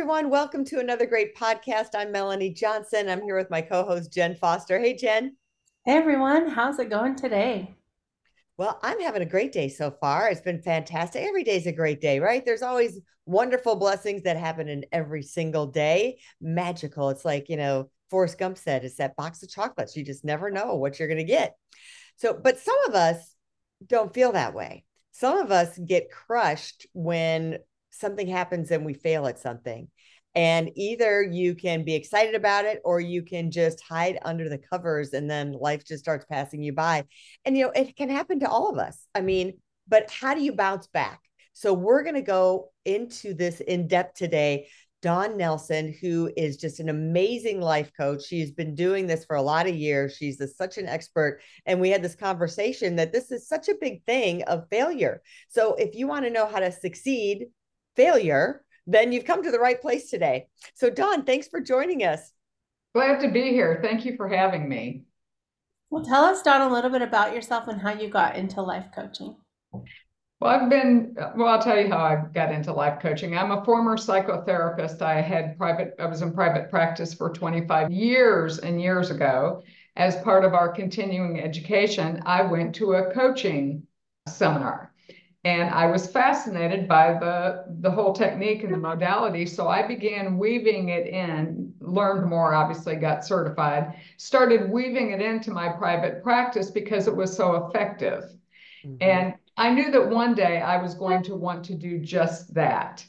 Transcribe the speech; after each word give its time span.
Everyone, 0.00 0.30
welcome 0.30 0.64
to 0.64 0.80
another 0.80 1.04
great 1.04 1.36
podcast. 1.36 1.88
I'm 1.94 2.10
Melanie 2.10 2.54
Johnson. 2.54 3.10
I'm 3.10 3.20
here 3.20 3.36
with 3.36 3.50
my 3.50 3.60
co-host 3.60 4.10
Jenn 4.10 4.34
Foster. 4.34 4.78
Hey 4.78 4.96
Jenn. 4.96 5.36
Hey 5.84 5.98
everyone, 5.98 6.48
how's 6.48 6.78
it 6.78 6.88
going 6.88 7.16
today? 7.16 7.74
Well, 8.56 8.80
I'm 8.82 8.98
having 9.00 9.20
a 9.20 9.26
great 9.26 9.52
day 9.52 9.68
so 9.68 9.90
far. 9.90 10.30
It's 10.30 10.40
been 10.40 10.62
fantastic. 10.62 11.22
Every 11.22 11.44
day's 11.44 11.66
a 11.66 11.72
great 11.72 12.00
day, 12.00 12.18
right? 12.18 12.42
There's 12.42 12.62
always 12.62 12.98
wonderful 13.26 13.76
blessings 13.76 14.22
that 14.22 14.38
happen 14.38 14.68
in 14.70 14.86
every 14.90 15.22
single 15.22 15.66
day. 15.66 16.18
Magical. 16.40 17.10
It's 17.10 17.26
like, 17.26 17.50
you 17.50 17.58
know, 17.58 17.90
Forrest 18.08 18.38
Gump 18.38 18.56
said, 18.56 18.86
it's 18.86 18.96
that 18.96 19.16
box 19.16 19.42
of 19.42 19.50
chocolates. 19.50 19.98
You 19.98 20.02
just 20.02 20.24
never 20.24 20.50
know 20.50 20.76
what 20.76 20.98
you're 20.98 21.08
going 21.08 21.18
to 21.18 21.24
get. 21.24 21.56
So, 22.16 22.32
but 22.32 22.58
some 22.58 22.78
of 22.88 22.94
us 22.94 23.34
don't 23.86 24.14
feel 24.14 24.32
that 24.32 24.54
way. 24.54 24.86
Some 25.12 25.36
of 25.36 25.50
us 25.50 25.76
get 25.76 26.10
crushed 26.10 26.86
when 26.94 27.58
something 28.00 28.26
happens 28.26 28.70
and 28.70 28.84
we 28.84 28.94
fail 28.94 29.26
at 29.26 29.38
something. 29.38 29.88
And 30.34 30.70
either 30.76 31.22
you 31.22 31.54
can 31.54 31.84
be 31.84 31.94
excited 31.94 32.34
about 32.34 32.64
it 32.64 32.80
or 32.84 33.00
you 33.00 33.22
can 33.22 33.50
just 33.50 33.80
hide 33.82 34.18
under 34.24 34.48
the 34.48 34.58
covers 34.58 35.12
and 35.12 35.28
then 35.28 35.52
life 35.52 35.84
just 35.84 36.02
starts 36.02 36.24
passing 36.30 36.62
you 36.62 36.72
by. 36.72 37.04
And, 37.44 37.56
you 37.56 37.64
know, 37.64 37.72
it 37.74 37.96
can 37.96 38.08
happen 38.08 38.40
to 38.40 38.48
all 38.48 38.70
of 38.70 38.78
us. 38.78 39.06
I 39.14 39.22
mean, 39.22 39.54
but 39.88 40.10
how 40.10 40.34
do 40.34 40.42
you 40.42 40.52
bounce 40.52 40.86
back? 40.86 41.20
So 41.52 41.74
we're 41.74 42.04
going 42.04 42.14
to 42.14 42.22
go 42.22 42.70
into 42.84 43.34
this 43.34 43.60
in 43.60 43.88
depth 43.88 44.16
today. 44.16 44.68
Dawn 45.02 45.38
Nelson, 45.38 45.96
who 46.00 46.30
is 46.36 46.58
just 46.58 46.78
an 46.78 46.90
amazing 46.90 47.60
life 47.60 47.90
coach. 47.96 48.22
She's 48.22 48.52
been 48.52 48.74
doing 48.74 49.06
this 49.06 49.24
for 49.24 49.34
a 49.36 49.42
lot 49.42 49.66
of 49.66 49.74
years. 49.74 50.14
She's 50.14 50.40
a, 50.40 50.46
such 50.46 50.76
an 50.76 50.86
expert. 50.86 51.40
And 51.64 51.80
we 51.80 51.88
had 51.88 52.02
this 52.02 52.14
conversation 52.14 52.96
that 52.96 53.12
this 53.12 53.32
is 53.32 53.48
such 53.48 53.68
a 53.68 53.78
big 53.80 54.04
thing 54.04 54.42
of 54.44 54.68
failure. 54.70 55.22
So 55.48 55.74
if 55.74 55.94
you 55.94 56.06
want 56.06 56.26
to 56.26 56.30
know 56.30 56.46
how 56.46 56.60
to 56.60 56.70
succeed, 56.70 57.46
failure, 57.96 58.64
then 58.86 59.12
you've 59.12 59.24
come 59.24 59.42
to 59.42 59.50
the 59.50 59.58
right 59.58 59.80
place 59.80 60.10
today. 60.10 60.46
So, 60.74 60.90
Dawn, 60.90 61.24
thanks 61.24 61.48
for 61.48 61.60
joining 61.60 62.02
us. 62.02 62.32
Glad 62.94 63.20
to 63.20 63.30
be 63.30 63.50
here. 63.50 63.80
Thank 63.82 64.04
you 64.04 64.16
for 64.16 64.28
having 64.28 64.68
me. 64.68 65.04
Well, 65.90 66.04
tell 66.04 66.24
us, 66.24 66.42
Dawn, 66.42 66.60
a 66.60 66.72
little 66.72 66.90
bit 66.90 67.02
about 67.02 67.34
yourself 67.34 67.68
and 67.68 67.80
how 67.80 67.92
you 67.92 68.08
got 68.08 68.36
into 68.36 68.62
life 68.62 68.86
coaching. 68.94 69.36
Well, 70.40 70.50
I've 70.50 70.70
been, 70.70 71.14
well, 71.36 71.48
I'll 71.48 71.62
tell 71.62 71.78
you 71.78 71.88
how 71.88 71.98
I 71.98 72.24
got 72.32 72.50
into 72.50 72.72
life 72.72 73.00
coaching. 73.00 73.36
I'm 73.36 73.50
a 73.50 73.64
former 73.64 73.96
psychotherapist. 73.96 75.02
I 75.02 75.20
had 75.20 75.58
private, 75.58 75.94
I 75.98 76.06
was 76.06 76.22
in 76.22 76.32
private 76.32 76.70
practice 76.70 77.12
for 77.12 77.30
25 77.30 77.90
years 77.90 78.58
and 78.58 78.80
years 78.80 79.10
ago. 79.10 79.62
As 79.96 80.16
part 80.22 80.44
of 80.44 80.54
our 80.54 80.70
continuing 80.70 81.40
education, 81.40 82.22
I 82.24 82.42
went 82.42 82.74
to 82.76 82.94
a 82.94 83.12
coaching 83.12 83.82
seminar 84.28 84.94
and 85.44 85.70
I 85.70 85.86
was 85.86 86.06
fascinated 86.06 86.86
by 86.86 87.14
the 87.14 87.64
the 87.80 87.90
whole 87.90 88.12
technique 88.12 88.62
and 88.62 88.74
the 88.74 88.78
modality. 88.78 89.46
So 89.46 89.68
I 89.68 89.86
began 89.86 90.36
weaving 90.36 90.90
it 90.90 91.06
in, 91.06 91.72
learned 91.80 92.28
more, 92.28 92.54
obviously 92.54 92.96
got 92.96 93.24
certified, 93.24 93.94
started 94.18 94.70
weaving 94.70 95.12
it 95.12 95.22
into 95.22 95.50
my 95.50 95.70
private 95.70 96.22
practice 96.22 96.70
because 96.70 97.08
it 97.08 97.16
was 97.16 97.34
so 97.34 97.66
effective. 97.66 98.24
Mm-hmm. 98.84 98.96
And 99.00 99.34
I 99.56 99.70
knew 99.70 99.90
that 99.90 100.10
one 100.10 100.34
day 100.34 100.60
I 100.60 100.80
was 100.80 100.94
going 100.94 101.22
to 101.24 101.34
want 101.34 101.64
to 101.66 101.74
do 101.74 101.98
just 101.98 102.52
that. 102.54 103.04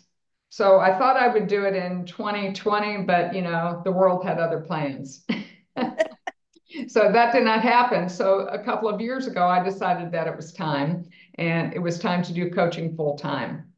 So 0.49 0.79
I 0.79 0.97
thought 0.97 1.17
I 1.17 1.27
would 1.27 1.47
do 1.47 1.63
it 1.65 1.75
in 1.75 2.05
2020, 2.05 3.03
but 3.03 3.35
you 3.35 3.41
know, 3.41 3.81
the 3.83 3.91
world 3.91 4.23
had 4.23 4.37
other 4.37 4.61
plans. 4.61 5.25
so 6.88 7.11
that 7.11 7.33
did 7.33 7.44
not 7.44 7.61
happen. 7.61 8.09
So 8.09 8.47
a 8.47 8.59
couple 8.64 8.89
of 8.89 9.02
years 9.02 9.27
ago, 9.27 9.48
I 9.48 9.64
decided 9.64 10.11
that 10.11 10.27
it 10.27 10.36
was 10.36 10.54
time 10.54 11.05
and 11.36 11.73
it 11.73 11.80
was 11.80 11.99
time 11.99 12.23
to 12.23 12.33
do 12.33 12.49
coaching 12.52 12.95
full 12.95 13.17
time. 13.17 13.73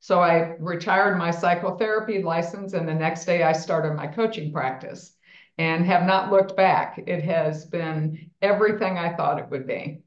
So 0.00 0.20
I 0.20 0.54
retired 0.60 1.18
my 1.18 1.32
psychotherapy 1.32 2.22
license, 2.22 2.74
and 2.74 2.86
the 2.86 2.94
next 2.94 3.24
day 3.24 3.42
I 3.42 3.52
started 3.52 3.94
my 3.94 4.06
coaching 4.06 4.52
practice 4.52 5.16
and 5.58 5.84
have 5.86 6.06
not 6.06 6.30
looked 6.30 6.56
back. 6.56 7.02
It 7.06 7.24
has 7.24 7.64
been 7.64 8.30
everything 8.40 8.98
I 8.98 9.16
thought 9.16 9.40
it 9.40 9.50
would 9.50 9.66
be. 9.66 10.02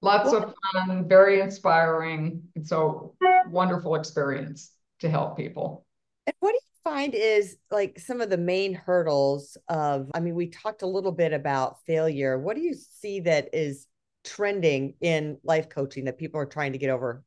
Lots 0.00 0.32
of 0.32 0.54
fun, 0.72 1.06
very 1.06 1.40
inspiring. 1.40 2.44
It's 2.54 2.72
a 2.72 2.94
wonderful 3.48 3.96
experience 3.96 4.70
to 5.00 5.10
help 5.10 5.36
people. 5.36 5.84
And 6.26 6.34
what 6.40 6.52
do 6.52 6.58
find 6.84 7.14
is 7.14 7.56
like 7.70 7.98
some 7.98 8.20
of 8.20 8.30
the 8.30 8.38
main 8.38 8.74
hurdles 8.74 9.56
of, 9.68 10.10
I 10.14 10.20
mean, 10.20 10.34
we 10.34 10.48
talked 10.48 10.82
a 10.82 10.86
little 10.86 11.12
bit 11.12 11.32
about 11.32 11.84
failure. 11.86 12.38
What 12.38 12.56
do 12.56 12.62
you 12.62 12.74
see 12.74 13.20
that 13.20 13.48
is 13.52 13.86
trending 14.24 14.94
in 15.00 15.38
life 15.44 15.68
coaching 15.68 16.04
that 16.04 16.18
people 16.18 16.40
are 16.40 16.46
trying 16.46 16.72
to 16.72 16.78
get 16.78 16.90
over 16.90 17.22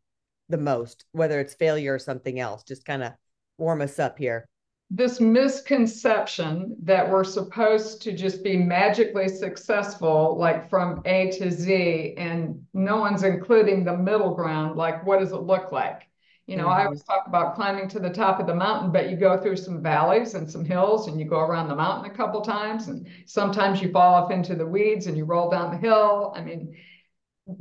the 0.49 0.57
most, 0.57 1.05
whether 1.11 1.39
it's 1.39 1.53
failure 1.53 1.93
or 1.93 1.99
something 1.99 2.39
else? 2.39 2.63
Just 2.63 2.85
kind 2.85 3.03
of 3.03 3.13
warm 3.57 3.81
us 3.81 3.99
up 3.99 4.17
here. 4.17 4.45
This 4.91 5.19
misconception 5.19 6.75
that 6.83 7.09
we're 7.09 7.23
supposed 7.23 8.01
to 8.03 8.11
just 8.11 8.43
be 8.43 8.57
magically 8.57 9.27
successful, 9.27 10.37
like 10.37 10.69
from 10.69 11.01
A 11.05 11.31
to 11.31 11.49
Z, 11.49 12.13
and 12.17 12.61
no 12.73 12.97
one's 12.97 13.23
including 13.23 13.83
the 13.83 13.97
middle 13.97 14.35
ground, 14.35 14.75
like 14.75 15.03
what 15.05 15.19
does 15.19 15.31
it 15.31 15.37
look 15.37 15.71
like? 15.71 16.09
You 16.45 16.57
know, 16.57 16.65
mm-hmm. 16.65 16.81
I 16.81 16.85
always 16.85 17.03
talk 17.03 17.23
about 17.25 17.55
climbing 17.55 17.87
to 17.89 17.99
the 17.99 18.09
top 18.09 18.39
of 18.39 18.47
the 18.47 18.55
mountain, 18.55 18.91
but 18.91 19.09
you 19.09 19.15
go 19.15 19.41
through 19.41 19.55
some 19.55 19.81
valleys 19.81 20.33
and 20.33 20.49
some 20.49 20.65
hills 20.65 21.07
and 21.07 21.17
you 21.17 21.25
go 21.25 21.39
around 21.39 21.69
the 21.69 21.75
mountain 21.75 22.11
a 22.11 22.13
couple 22.13 22.41
times. 22.41 22.89
And 22.89 23.07
sometimes 23.25 23.81
you 23.81 23.91
fall 23.91 24.13
off 24.13 24.31
into 24.31 24.53
the 24.53 24.65
weeds 24.65 25.07
and 25.07 25.15
you 25.15 25.23
roll 25.23 25.49
down 25.49 25.71
the 25.71 25.77
hill. 25.77 26.33
I 26.35 26.41
mean, 26.41 26.75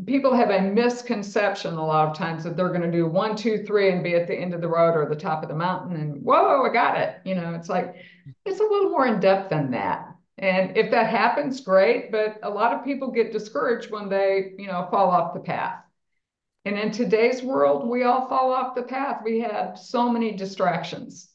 people 0.07 0.35
have 0.35 0.51
a 0.51 0.61
misconception 0.61 1.75
a 1.75 1.87
lot 1.87 2.09
of 2.09 2.17
times 2.17 2.43
that 2.43 2.57
they're 2.57 2.69
going 2.69 2.83
to 2.83 2.91
do 2.91 3.07
one, 3.07 3.37
two, 3.37 3.65
three 3.65 3.91
and 3.91 4.03
be 4.03 4.15
at 4.15 4.27
the 4.27 4.35
end 4.35 4.53
of 4.53 4.61
the 4.61 4.69
road 4.69 4.97
or 4.97 5.09
the 5.09 5.15
top 5.15 5.45
of 5.45 5.49
the 5.49 5.55
mountain 5.55 5.97
and 5.97 6.21
whoa, 6.23 6.65
I 6.65 6.73
got 6.73 6.99
it. 6.99 7.21
You 7.25 7.37
know, 7.37 7.55
it's 7.55 7.69
like, 7.69 7.95
it's 8.45 8.61
a 8.61 8.65
little 8.65 8.91
more 8.91 9.07
in 9.07 9.21
depth 9.21 9.51
than 9.51 9.71
that. 9.73 10.09
And 10.39 10.77
if 10.77 10.91
that 10.91 11.09
happens, 11.09 11.61
great. 11.61 12.11
But 12.11 12.41
a 12.43 12.51
lot 12.51 12.73
of 12.73 12.85
people 12.85 13.13
get 13.13 13.33
discouraged 13.33 13.93
when 13.93 14.09
they, 14.09 14.55
you 14.59 14.67
know, 14.67 14.89
fall 14.91 15.11
off 15.11 15.35
the 15.35 15.41
path. 15.41 15.82
And 16.65 16.79
in 16.79 16.93
today's 16.93 17.43
world, 17.43 17.89
we 17.89 18.05
all 18.05 18.29
fall 18.29 18.53
off 18.53 18.75
the 18.75 18.83
path. 18.83 19.23
We 19.25 19.41
have 19.41 19.79
so 19.79 20.09
many 20.09 20.33
distractions. 20.33 21.29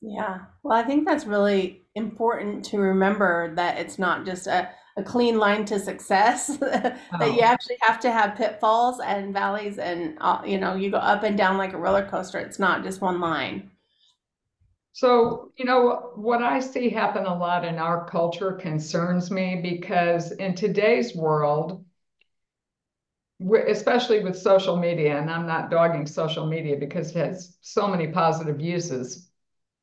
Yeah. 0.00 0.38
Well, 0.62 0.78
I 0.78 0.82
think 0.82 1.06
that's 1.06 1.26
really 1.26 1.82
important 1.94 2.64
to 2.66 2.78
remember 2.78 3.54
that 3.56 3.78
it's 3.78 3.98
not 3.98 4.24
just 4.24 4.46
a, 4.46 4.70
a 4.96 5.02
clean 5.02 5.38
line 5.38 5.64
to 5.66 5.78
success, 5.78 6.46
that 6.58 6.98
oh. 7.20 7.24
you 7.26 7.40
actually 7.40 7.76
have 7.80 8.00
to 8.00 8.10
have 8.10 8.36
pitfalls 8.36 9.00
and 9.00 9.32
valleys 9.32 9.78
and, 9.78 10.16
uh, 10.20 10.40
you 10.44 10.58
know, 10.58 10.74
you 10.74 10.90
go 10.90 10.98
up 10.98 11.22
and 11.22 11.36
down 11.36 11.58
like 11.58 11.72
a 11.72 11.78
roller 11.78 12.06
coaster. 12.06 12.38
It's 12.38 12.58
not 12.58 12.82
just 12.82 13.00
one 13.00 13.20
line. 13.20 13.70
So, 14.92 15.52
you 15.58 15.66
know, 15.66 16.12
what 16.14 16.42
I 16.42 16.60
see 16.60 16.88
happen 16.88 17.26
a 17.26 17.36
lot 17.36 17.66
in 17.66 17.78
our 17.78 18.08
culture 18.08 18.52
concerns 18.52 19.30
me 19.30 19.60
because 19.62 20.32
in 20.32 20.54
today's 20.54 21.14
world, 21.14 21.84
especially 23.40 24.20
with 24.20 24.36
social 24.36 24.76
media, 24.76 25.18
and 25.18 25.30
I'm 25.30 25.46
not 25.46 25.70
dogging 25.70 26.06
social 26.06 26.46
media 26.46 26.76
because 26.76 27.10
it 27.10 27.16
has 27.16 27.56
so 27.60 27.86
many 27.86 28.08
positive 28.08 28.60
uses. 28.60 29.30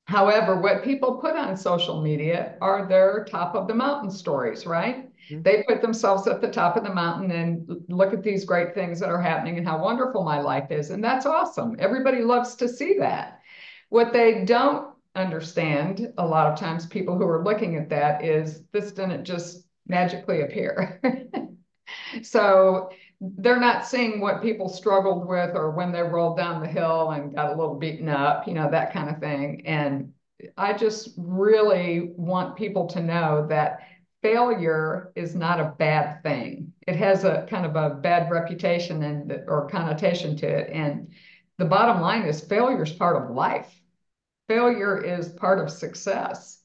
However, 0.05 0.59
what 0.59 0.83
people 0.83 1.17
put 1.17 1.35
on 1.35 1.55
social 1.55 2.01
media 2.01 2.55
are 2.61 2.87
their 2.87 3.25
top 3.25 3.55
of 3.55 3.67
the 3.67 3.73
mountain 3.75 4.11
stories, 4.11 4.65
right? 4.65 5.09
Mm-hmm. 5.31 5.43
They 5.43 5.63
put 5.63 5.81
themselves 5.81 6.27
at 6.27 6.41
the 6.41 6.51
top 6.51 6.75
of 6.75 6.83
the 6.83 6.93
mountain 6.93 7.31
and 7.31 7.85
look 7.87 8.13
at 8.13 8.23
these 8.23 8.43
great 8.43 8.73
things 8.73 8.99
that 8.99 9.09
are 9.09 9.21
happening 9.21 9.57
and 9.57 9.67
how 9.67 9.81
wonderful 9.81 10.23
my 10.23 10.41
life 10.41 10.71
is. 10.71 10.89
And 10.89 11.01
that's 11.01 11.25
awesome. 11.25 11.77
Everybody 11.79 12.21
loves 12.21 12.55
to 12.55 12.67
see 12.67 12.97
that. 12.99 13.39
What 13.89 14.11
they 14.11 14.43
don't 14.43 14.93
understand, 15.15 16.11
a 16.17 16.25
lot 16.25 16.51
of 16.51 16.59
times, 16.59 16.85
people 16.85 17.17
who 17.17 17.27
are 17.27 17.43
looking 17.43 17.77
at 17.77 17.89
that 17.89 18.25
is 18.25 18.63
this 18.71 18.91
didn't 18.91 19.23
just 19.23 19.65
magically 19.87 20.41
appear. 20.41 20.99
so 22.23 22.89
they're 23.21 23.59
not 23.59 23.85
seeing 23.85 24.19
what 24.19 24.41
people 24.41 24.67
struggled 24.67 25.27
with 25.27 25.55
or 25.55 25.71
when 25.71 25.91
they 25.91 26.01
rolled 26.01 26.37
down 26.37 26.61
the 26.61 26.67
hill 26.67 27.11
and 27.11 27.35
got 27.35 27.51
a 27.51 27.55
little 27.55 27.75
beaten 27.75 28.09
up, 28.09 28.47
you 28.47 28.53
know, 28.53 28.69
that 28.69 28.93
kind 28.93 29.09
of 29.09 29.19
thing. 29.19 29.65
And 29.65 30.13
I 30.57 30.73
just 30.73 31.09
really 31.17 32.11
want 32.17 32.57
people 32.57 32.87
to 32.87 33.01
know 33.01 33.47
that 33.47 33.79
failure 34.21 35.11
is 35.15 35.35
not 35.35 35.59
a 35.59 35.73
bad 35.77 36.21
thing. 36.23 36.73
It 36.87 36.95
has 36.95 37.23
a 37.23 37.45
kind 37.49 37.65
of 37.65 37.75
a 37.75 37.95
bad 37.95 38.29
reputation 38.29 39.03
and 39.03 39.31
or 39.47 39.69
connotation 39.69 40.35
to 40.37 40.47
it. 40.47 40.69
And 40.71 41.13
the 41.57 41.65
bottom 41.65 42.01
line 42.01 42.23
is 42.23 42.41
failure 42.41 42.83
is 42.83 42.91
part 42.91 43.21
of 43.21 43.35
life. 43.35 43.73
Failure 44.47 45.01
is 45.01 45.29
part 45.29 45.59
of 45.59 45.69
success. 45.69 46.61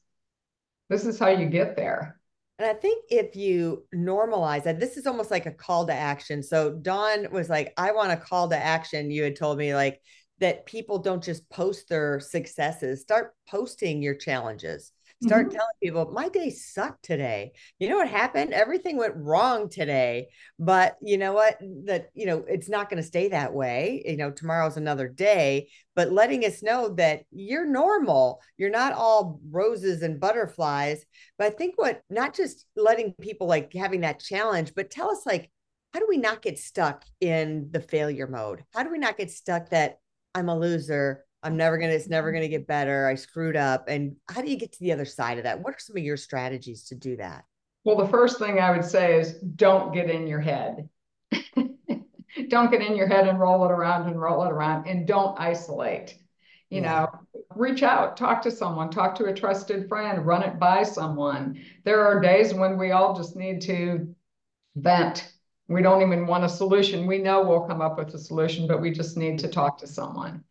This 0.89 1.05
is 1.05 1.19
how 1.19 1.29
you 1.29 1.45
get 1.45 1.75
there. 1.75 2.18
And 2.59 2.67
I 2.67 2.73
think 2.73 3.05
if 3.09 3.37
you 3.37 3.85
normalize 3.95 4.63
that, 4.63 4.81
this 4.81 4.97
is 4.97 5.07
almost 5.07 5.31
like 5.31 5.45
a 5.45 5.51
call 5.51 5.87
to 5.87 5.93
action. 5.93 6.43
So 6.43 6.71
Dawn 6.71 7.31
was 7.31 7.49
like, 7.49 7.73
I 7.77 7.93
want 7.93 8.11
a 8.11 8.17
call 8.17 8.49
to 8.49 8.57
action. 8.57 9.09
You 9.09 9.23
had 9.23 9.37
told 9.37 9.57
me 9.57 9.73
like 9.73 10.01
that 10.39 10.65
people 10.65 10.99
don't 10.99 11.23
just 11.23 11.49
post 11.49 11.87
their 11.87 12.19
successes, 12.19 13.01
start 13.01 13.33
posting 13.47 14.01
your 14.01 14.15
challenges. 14.15 14.91
Start 15.21 15.47
mm-hmm. 15.47 15.57
telling 15.57 15.73
people, 15.83 16.11
my 16.13 16.29
day 16.29 16.49
sucked 16.49 17.03
today. 17.03 17.51
You 17.77 17.89
know 17.89 17.97
what 17.97 18.07
happened? 18.07 18.53
Everything 18.53 18.95
went 18.95 19.15
wrong 19.17 19.69
today. 19.69 20.29
But 20.57 20.95
you 21.01 21.17
know 21.17 21.33
what? 21.33 21.57
That, 21.85 22.09
you 22.13 22.25
know, 22.25 22.45
it's 22.47 22.69
not 22.69 22.89
going 22.89 23.01
to 23.01 23.07
stay 23.07 23.27
that 23.29 23.53
way. 23.53 24.01
You 24.05 24.15
know, 24.15 24.31
tomorrow's 24.31 24.77
another 24.77 25.09
day, 25.09 25.69
but 25.93 26.13
letting 26.13 26.45
us 26.45 26.63
know 26.63 26.93
that 26.95 27.23
you're 27.31 27.67
normal. 27.67 28.41
You're 28.57 28.69
not 28.69 28.93
all 28.93 29.41
roses 29.51 30.03
and 30.03 30.21
butterflies. 30.21 31.03
But 31.37 31.47
I 31.47 31.49
think 31.49 31.73
what, 31.75 32.01
not 32.09 32.33
just 32.33 32.65
letting 32.77 33.13
people 33.19 33.47
like 33.47 33.73
having 33.73 34.01
that 34.01 34.21
challenge, 34.21 34.73
but 34.73 34.89
tell 34.89 35.11
us 35.11 35.25
like, 35.25 35.51
how 35.93 35.99
do 35.99 36.05
we 36.07 36.17
not 36.17 36.41
get 36.41 36.59
stuck 36.59 37.03
in 37.19 37.69
the 37.71 37.81
failure 37.81 38.27
mode? 38.27 38.63
How 38.73 38.83
do 38.83 38.91
we 38.91 38.99
not 38.99 39.17
get 39.17 39.31
stuck 39.31 39.71
that 39.71 39.97
I'm 40.33 40.47
a 40.47 40.57
loser? 40.57 41.25
I'm 41.41 41.57
never 41.57 41.77
gonna, 41.77 41.93
it's 41.93 42.09
never 42.09 42.31
mm. 42.31 42.35
gonna 42.35 42.47
get 42.47 42.67
better. 42.67 43.07
I 43.07 43.15
screwed 43.15 43.55
up. 43.55 43.87
And 43.87 44.15
how 44.29 44.41
do 44.41 44.49
you 44.49 44.57
get 44.57 44.73
to 44.73 44.79
the 44.79 44.91
other 44.91 45.05
side 45.05 45.37
of 45.37 45.45
that? 45.45 45.61
What 45.61 45.73
are 45.73 45.79
some 45.79 45.97
of 45.97 46.03
your 46.03 46.17
strategies 46.17 46.83
to 46.85 46.95
do 46.95 47.17
that? 47.17 47.45
Well, 47.85 47.97
the 47.97 48.07
first 48.07 48.39
thing 48.39 48.59
I 48.59 48.71
would 48.71 48.85
say 48.85 49.19
is 49.19 49.33
don't 49.33 49.93
get 49.93 50.09
in 50.09 50.27
your 50.27 50.41
head. 50.41 50.89
don't 52.49 52.71
get 52.71 52.81
in 52.81 52.95
your 52.95 53.07
head 53.07 53.27
and 53.27 53.39
roll 53.39 53.65
it 53.65 53.71
around 53.71 54.07
and 54.07 54.19
roll 54.19 54.43
it 54.43 54.51
around 54.51 54.87
and 54.87 55.07
don't 55.07 55.39
isolate. 55.39 56.17
You 56.69 56.81
yeah. 56.81 57.07
know, 57.33 57.41
reach 57.55 57.81
out, 57.81 58.15
talk 58.15 58.41
to 58.43 58.51
someone, 58.51 58.91
talk 58.91 59.15
to 59.15 59.25
a 59.25 59.33
trusted 59.33 59.87
friend, 59.87 60.25
run 60.25 60.43
it 60.43 60.59
by 60.59 60.83
someone. 60.83 61.59
There 61.83 62.05
are 62.05 62.19
days 62.19 62.53
when 62.53 62.77
we 62.77 62.91
all 62.91 63.15
just 63.15 63.35
need 63.35 63.61
to 63.61 64.13
vent. 64.75 65.31
We 65.67 65.81
don't 65.81 66.01
even 66.01 66.27
want 66.27 66.43
a 66.43 66.49
solution. 66.49 67.07
We 67.07 67.19
know 67.19 67.43
we'll 67.43 67.67
come 67.67 67.81
up 67.81 67.97
with 67.97 68.13
a 68.13 68.19
solution, 68.19 68.67
but 68.67 68.81
we 68.81 68.91
just 68.91 69.17
need 69.17 69.39
to 69.39 69.47
talk 69.47 69.79
to 69.79 69.87
someone. 69.87 70.43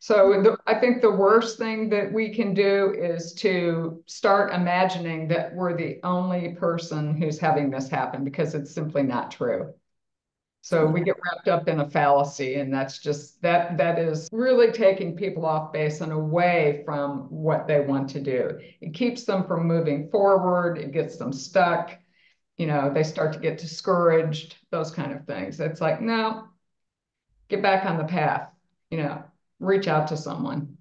So 0.00 0.42
the, 0.42 0.56
I 0.66 0.78
think 0.78 1.00
the 1.02 1.10
worst 1.10 1.58
thing 1.58 1.88
that 1.90 2.12
we 2.12 2.32
can 2.34 2.54
do 2.54 2.94
is 2.96 3.32
to 3.34 4.02
start 4.06 4.52
imagining 4.52 5.28
that 5.28 5.54
we're 5.54 5.76
the 5.76 5.98
only 6.02 6.54
person 6.54 7.16
who's 7.16 7.38
having 7.38 7.70
this 7.70 7.88
happen 7.88 8.24
because 8.24 8.54
it's 8.54 8.74
simply 8.74 9.02
not 9.02 9.30
true. 9.30 9.72
So 10.66 10.84
we 10.84 11.02
get 11.02 11.14
wrapped 11.24 11.46
up 11.46 11.68
in 11.68 11.78
a 11.78 11.88
fallacy, 11.88 12.56
and 12.56 12.74
that's 12.74 12.98
just 12.98 13.40
that 13.42 13.78
that 13.78 14.00
is 14.00 14.28
really 14.32 14.72
taking 14.72 15.16
people 15.16 15.46
off 15.46 15.72
base 15.72 16.00
and 16.00 16.10
away 16.10 16.82
from 16.84 17.30
what 17.30 17.68
they 17.68 17.78
want 17.78 18.10
to 18.10 18.20
do. 18.20 18.58
It 18.80 18.92
keeps 18.92 19.22
them 19.22 19.46
from 19.46 19.68
moving 19.68 20.10
forward. 20.10 20.76
It 20.76 20.90
gets 20.90 21.18
them 21.18 21.32
stuck. 21.32 21.96
You 22.56 22.66
know, 22.66 22.92
they 22.92 23.04
start 23.04 23.32
to 23.34 23.38
get 23.38 23.58
discouraged. 23.58 24.56
Those 24.72 24.90
kind 24.90 25.12
of 25.12 25.24
things. 25.24 25.60
It's 25.60 25.80
like 25.80 26.00
no, 26.00 26.48
get 27.46 27.62
back 27.62 27.86
on 27.86 27.96
the 27.96 28.02
path. 28.02 28.50
You 28.90 29.04
know, 29.04 29.22
reach 29.60 29.88
out 29.88 30.08
to 30.08 30.16
someone. 30.16 30.76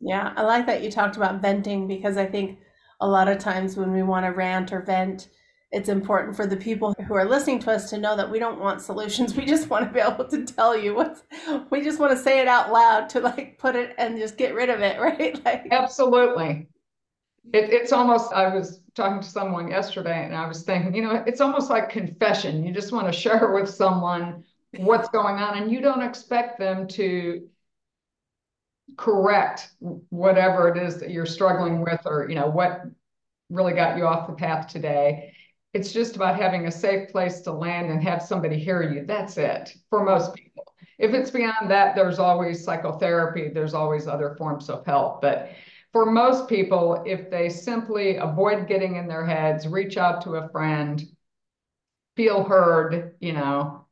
Yeah, 0.00 0.32
I 0.36 0.42
like 0.42 0.66
that 0.66 0.82
you 0.82 0.90
talked 0.90 1.16
about 1.16 1.40
venting 1.40 1.88
because 1.88 2.16
I 2.16 2.26
think 2.26 2.58
a 3.00 3.08
lot 3.08 3.28
of 3.28 3.38
times 3.38 3.76
when 3.76 3.92
we 3.92 4.02
want 4.02 4.26
to 4.26 4.32
rant 4.32 4.72
or 4.72 4.82
vent, 4.82 5.28
it's 5.72 5.88
important 5.88 6.36
for 6.36 6.46
the 6.46 6.56
people 6.56 6.94
who 7.06 7.14
are 7.14 7.24
listening 7.24 7.58
to 7.60 7.72
us 7.72 7.90
to 7.90 7.98
know 7.98 8.16
that 8.16 8.30
we 8.30 8.38
don't 8.38 8.60
want 8.60 8.80
solutions. 8.80 9.34
We 9.34 9.44
just 9.44 9.68
want 9.68 9.86
to 9.86 9.92
be 9.92 10.00
able 10.00 10.24
to 10.26 10.44
tell 10.44 10.76
you 10.76 10.94
what 10.94 11.22
we 11.70 11.82
just 11.82 11.98
want 11.98 12.12
to 12.12 12.22
say 12.22 12.40
it 12.40 12.46
out 12.46 12.72
loud 12.72 13.08
to 13.10 13.20
like 13.20 13.58
put 13.58 13.74
it 13.74 13.94
and 13.98 14.18
just 14.18 14.36
get 14.36 14.54
rid 14.54 14.70
of 14.70 14.80
it, 14.80 15.00
right? 15.00 15.42
Like 15.44 15.66
Absolutely. 15.70 16.68
It, 17.52 17.70
it's 17.70 17.92
almost 17.92 18.32
I 18.32 18.54
was 18.54 18.80
talking 18.94 19.20
to 19.20 19.28
someone 19.28 19.68
yesterday 19.68 20.24
and 20.24 20.34
I 20.34 20.46
was 20.46 20.62
thinking, 20.62 20.94
you 20.94 21.02
know, 21.02 21.24
it's 21.26 21.40
almost 21.40 21.70
like 21.70 21.90
confession. 21.90 22.64
You 22.64 22.72
just 22.72 22.92
want 22.92 23.06
to 23.06 23.12
share 23.12 23.52
with 23.52 23.68
someone 23.68 24.44
what's 24.76 25.08
going 25.08 25.36
on 25.36 25.58
and 25.58 25.70
you 25.70 25.80
don't 25.80 26.02
expect 26.02 26.58
them 26.58 26.86
to 26.88 27.48
correct 28.96 29.70
whatever 30.10 30.68
it 30.68 30.82
is 30.82 30.98
that 30.98 31.10
you're 31.10 31.26
struggling 31.26 31.80
with 31.80 32.00
or 32.04 32.28
you 32.28 32.34
know 32.34 32.48
what 32.48 32.82
really 33.50 33.72
got 33.72 33.96
you 33.96 34.06
off 34.06 34.26
the 34.26 34.32
path 34.32 34.68
today. 34.68 35.32
It's 35.72 35.92
just 35.92 36.16
about 36.16 36.36
having 36.40 36.66
a 36.66 36.70
safe 36.70 37.10
place 37.10 37.40
to 37.40 37.52
land 37.52 37.90
and 37.90 38.02
have 38.02 38.22
somebody 38.22 38.58
hear 38.58 38.82
you. 38.82 39.04
That's 39.06 39.36
it 39.36 39.74
for 39.90 40.04
most 40.04 40.34
people. 40.34 40.64
If 40.98 41.12
it's 41.12 41.30
beyond 41.30 41.70
that 41.70 41.96
there's 41.96 42.18
always 42.18 42.64
psychotherapy. 42.64 43.48
There's 43.48 43.74
always 43.74 44.06
other 44.06 44.36
forms 44.38 44.70
of 44.70 44.86
help. 44.86 45.20
But 45.20 45.50
for 45.94 46.04
most 46.04 46.48
people 46.48 47.02
if 47.06 47.30
they 47.30 47.48
simply 47.48 48.16
avoid 48.16 48.66
getting 48.66 48.96
in 48.96 49.08
their 49.08 49.24
heads 49.24 49.66
reach 49.66 49.96
out 49.96 50.20
to 50.22 50.34
a 50.34 50.48
friend 50.50 51.02
feel 52.16 52.44
heard 52.44 53.14
you 53.20 53.32
know 53.32 53.86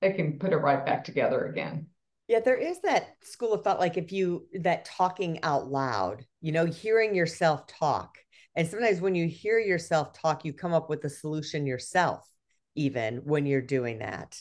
they 0.00 0.12
can 0.12 0.38
put 0.38 0.52
it 0.52 0.58
right 0.58 0.84
back 0.86 1.02
together 1.02 1.46
again 1.46 1.86
yeah, 2.28 2.40
there 2.40 2.56
is 2.56 2.80
that 2.80 3.16
school 3.22 3.52
of 3.52 3.64
thought, 3.64 3.80
like 3.80 3.96
if 3.96 4.12
you 4.12 4.46
that 4.60 4.84
talking 4.84 5.42
out 5.42 5.68
loud, 5.70 6.24
you 6.40 6.52
know, 6.52 6.64
hearing 6.64 7.14
yourself 7.14 7.66
talk. 7.66 8.16
And 8.56 8.66
sometimes 8.66 9.00
when 9.00 9.14
you 9.14 9.28
hear 9.28 9.58
yourself 9.58 10.12
talk, 10.12 10.44
you 10.44 10.52
come 10.52 10.72
up 10.72 10.88
with 10.88 11.04
a 11.04 11.10
solution 11.10 11.66
yourself, 11.66 12.26
even 12.74 13.18
when 13.18 13.46
you're 13.46 13.60
doing 13.60 13.98
that. 13.98 14.40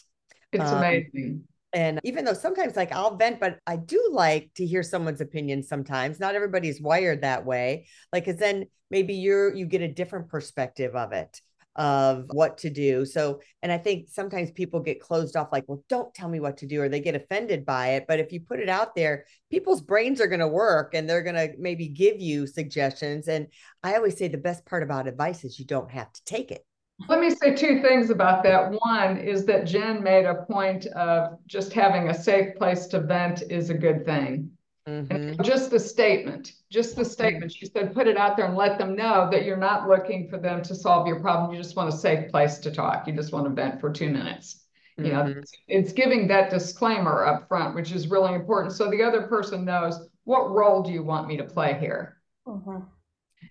It's 0.52 0.64
um, 0.64 0.78
amazing. 0.78 1.44
And 1.74 2.00
even 2.04 2.24
though 2.24 2.34
sometimes 2.34 2.76
like 2.76 2.92
I'll 2.92 3.18
vent, 3.18 3.40
but 3.40 3.58
I 3.66 3.78
do 3.78 4.10
like 4.12 4.52
to 4.56 4.66
hear 4.66 4.84
someone's 4.84 5.22
opinion 5.22 5.64
sometimes. 5.64 6.20
Not 6.20 6.36
everybody's 6.36 6.80
wired 6.80 7.22
that 7.22 7.46
way. 7.46 7.88
Like, 8.14 8.26
cause 8.26 8.38
then 8.38 8.68
maybe 8.92 9.16
you're 9.16 9.54
you 9.54 9.66
get 9.66 9.82
a 9.82 9.88
different 9.88 10.30
perspective 10.30 10.96
of 10.96 11.12
it 11.12 11.42
of 11.76 12.26
what 12.32 12.58
to 12.60 12.70
do. 12.70 13.06
So, 13.06 13.42
and 13.62 13.72
I 13.72 13.78
think 13.78 14.10
sometimes 14.10 14.52
people 14.52 14.80
get 14.80 15.00
closed 15.00 15.36
off, 15.36 15.50
like, 15.52 15.66
well, 15.68 15.84
don't 15.90 16.14
tell 16.14 16.30
me 16.30 16.40
what 16.40 16.58
to 16.58 16.68
do, 16.68 16.82
or 16.82 16.90
they 16.90 17.00
get 17.00 17.16
offended 17.16 17.66
by 17.66 17.94
it. 17.96 18.06
But 18.08 18.20
if 18.20 18.32
you 18.32 18.42
put 18.42 18.60
it 18.60 18.70
out 18.70 18.96
there, 18.96 19.26
people's 19.50 19.82
brains 19.82 20.22
are 20.22 20.28
going 20.28 20.40
to 20.40 20.48
work 20.48 20.94
and 20.94 21.10
they're 21.10 21.24
going 21.24 21.36
to 21.36 21.52
maybe 21.58 21.88
give 21.88 22.20
you 22.20 22.46
suggestions. 22.48 23.28
And 23.28 23.48
I 23.82 23.96
always 23.96 24.18
say 24.18 24.28
the 24.28 24.38
best 24.38 24.66
part 24.66 24.84
about 24.84 25.08
advice 25.08 25.44
is 25.44 25.60
you 25.60 25.66
don't 25.66 25.92
have 25.92 26.12
to 26.14 26.24
take 26.26 26.52
it. 26.52 26.66
Let 27.10 27.20
me 27.20 27.32
say 27.32 27.56
two 27.56 27.82
things 27.82 28.12
about 28.12 28.44
that. 28.44 28.72
One 28.72 29.18
is 29.18 29.46
that 29.48 29.66
Jenn 29.66 30.04
made 30.04 30.26
a 30.26 30.46
point 30.46 30.86
of 30.86 31.40
just 31.48 31.74
having 31.74 32.10
a 32.10 32.14
safe 32.14 32.56
place 32.56 32.86
to 32.88 33.00
vent 33.00 33.44
is 33.50 33.72
a 33.72 33.74
good 33.74 34.06
thing. 34.06 34.52
Mm-hmm. 34.88 35.42
Just 35.44 35.72
the 35.72 35.80
statement, 35.80 36.52
just 36.70 36.98
the 36.98 37.06
statement. 37.06 37.54
She 37.54 37.66
said, 37.68 37.94
put 37.94 38.08
it 38.08 38.18
out 38.18 38.36
there 38.36 38.48
and 38.48 38.58
let 38.58 38.78
them 38.78 38.96
know 38.96 39.30
that 39.32 39.46
you're 39.46 39.56
not 39.56 39.88
looking 39.88 40.28
for 40.28 40.38
them 40.38 40.62
to 40.64 40.76
solve 40.76 41.08
your 41.08 41.22
problem. 41.22 41.52
You 41.52 41.62
just 41.62 41.78
want 41.78 41.94
a 41.94 41.98
safe 41.98 42.30
place 42.30 42.58
to 42.60 42.72
talk. 42.72 43.08
You 43.08 43.14
just 43.14 43.32
want 43.32 43.46
to 43.46 43.52
vent 43.52 43.80
for 43.80 43.92
two 43.92 44.10
minutes. 44.10 44.66
Mm-hmm. 45.00 45.06
You 45.06 45.14
know, 45.14 45.24
mm-hmm. 45.24 45.40
it's, 45.40 45.52
it's 45.70 45.94
giving 45.94 46.28
that 46.28 46.50
disclaimer 46.50 47.26
up 47.26 47.48
front, 47.48 47.76
which 47.76 47.94
is 47.94 48.10
really 48.10 48.34
important. 48.34 48.74
So 48.74 48.92
the 48.92 49.04
other 49.04 49.24
person 49.24 49.64
knows 49.64 50.06
what 50.26 50.52
role 50.52 50.84
do 50.84 50.92
you 50.92 51.04
want 51.04 51.28
me 51.28 51.38
to 51.38 51.46
play 51.46 51.78
here? 51.80 52.18
Mm-hmm. 52.46 52.80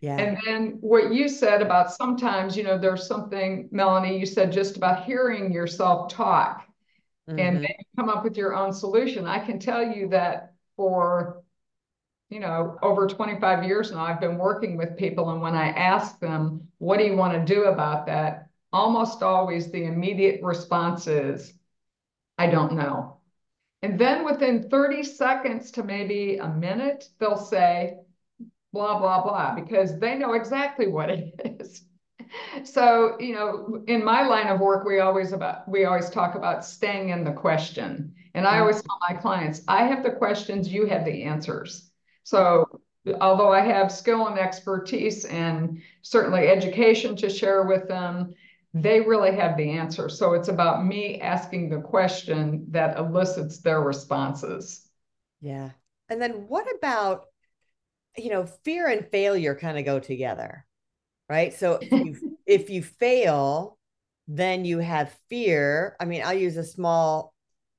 Yeah. 0.02 0.18
And 0.18 0.38
then 0.44 0.78
what 0.80 1.14
you 1.14 1.28
said 1.28 1.62
about 1.62 1.92
sometimes, 1.92 2.56
you 2.56 2.62
know, 2.62 2.78
there's 2.78 3.06
something, 3.06 3.68
Melanie, 3.72 4.18
you 4.18 4.26
said 4.26 4.52
just 4.52 4.76
about 4.76 5.04
hearing 5.04 5.52
yourself 5.52 6.12
talk 6.12 6.66
mm-hmm. 7.28 7.38
and 7.38 7.56
then 7.56 7.62
you 7.62 7.84
come 7.96 8.08
up 8.08 8.24
with 8.24 8.36
your 8.36 8.54
own 8.54 8.72
solution. 8.72 9.26
I 9.26 9.38
can 9.38 9.58
tell 9.58 9.82
you 9.82 10.08
that 10.08 10.51
for 10.76 11.42
you 12.30 12.40
know 12.40 12.78
over 12.82 13.06
25 13.06 13.64
years 13.64 13.92
now 13.92 14.04
i've 14.04 14.20
been 14.20 14.38
working 14.38 14.76
with 14.76 14.96
people 14.96 15.30
and 15.30 15.42
when 15.42 15.54
i 15.54 15.68
ask 15.68 16.18
them 16.18 16.66
what 16.78 16.98
do 16.98 17.04
you 17.04 17.14
want 17.16 17.32
to 17.34 17.54
do 17.54 17.64
about 17.64 18.06
that? 18.06 18.48
almost 18.72 19.22
always 19.22 19.70
the 19.70 19.84
immediate 19.84 20.42
response 20.42 21.06
is 21.06 21.52
i 22.38 22.46
don't 22.46 22.72
know. 22.72 23.18
And 23.82 23.98
then 23.98 24.24
within 24.24 24.70
30 24.70 25.02
seconds 25.02 25.72
to 25.72 25.82
maybe 25.82 26.38
a 26.38 26.48
minute 26.48 27.08
they'll 27.18 27.36
say 27.36 27.98
blah 28.72 28.98
blah 28.98 29.22
blah 29.22 29.54
because 29.54 29.98
they 29.98 30.16
know 30.16 30.32
exactly 30.32 30.86
what 30.86 31.10
it 31.10 31.34
is. 31.60 31.82
So 32.64 33.16
you 33.20 33.34
know 33.34 33.82
in 33.88 34.02
my 34.02 34.26
line 34.26 34.46
of 34.46 34.60
work 34.60 34.86
we 34.86 35.00
always 35.00 35.32
about 35.32 35.68
we 35.68 35.84
always 35.84 36.08
talk 36.08 36.34
about 36.34 36.64
staying 36.64 37.10
in 37.10 37.24
the 37.24 37.32
question 37.32 38.14
and 38.34 38.46
I 38.46 38.60
always 38.60 38.82
tell 38.82 38.98
my 39.08 39.14
clients, 39.14 39.62
I 39.68 39.84
have 39.84 40.02
the 40.02 40.10
questions, 40.10 40.72
you 40.72 40.86
have 40.86 41.04
the 41.04 41.24
answers. 41.24 41.90
So 42.24 42.80
although 43.20 43.52
I 43.52 43.60
have 43.60 43.92
skill 43.92 44.26
and 44.26 44.38
expertise 44.38 45.24
and 45.24 45.82
certainly 46.02 46.48
education 46.48 47.16
to 47.16 47.28
share 47.28 47.64
with 47.64 47.88
them, 47.88 48.34
they 48.74 49.00
really 49.00 49.34
have 49.36 49.56
the 49.56 49.70
answer. 49.70 50.08
So 50.08 50.32
it's 50.32 50.48
about 50.48 50.86
me 50.86 51.20
asking 51.20 51.68
the 51.68 51.80
question 51.80 52.66
that 52.70 52.96
elicits 52.96 53.58
their 53.58 53.82
responses. 53.82 54.88
Yeah. 55.40 55.70
And 56.08 56.22
then 56.22 56.46
what 56.48 56.66
about, 56.78 57.26
you 58.16 58.30
know, 58.30 58.46
fear 58.46 58.88
and 58.88 59.06
failure 59.10 59.54
kind 59.54 59.78
of 59.78 59.84
go 59.84 59.98
together, 59.98 60.64
right? 61.28 61.52
So 61.52 61.78
if 61.82 61.92
you, 61.92 62.38
if 62.46 62.70
you 62.70 62.82
fail, 62.82 63.78
then 64.26 64.64
you 64.64 64.78
have 64.78 65.14
fear. 65.28 65.96
I 66.00 66.06
mean, 66.06 66.22
I'll 66.24 66.32
use 66.32 66.56
a 66.56 66.64
small 66.64 67.31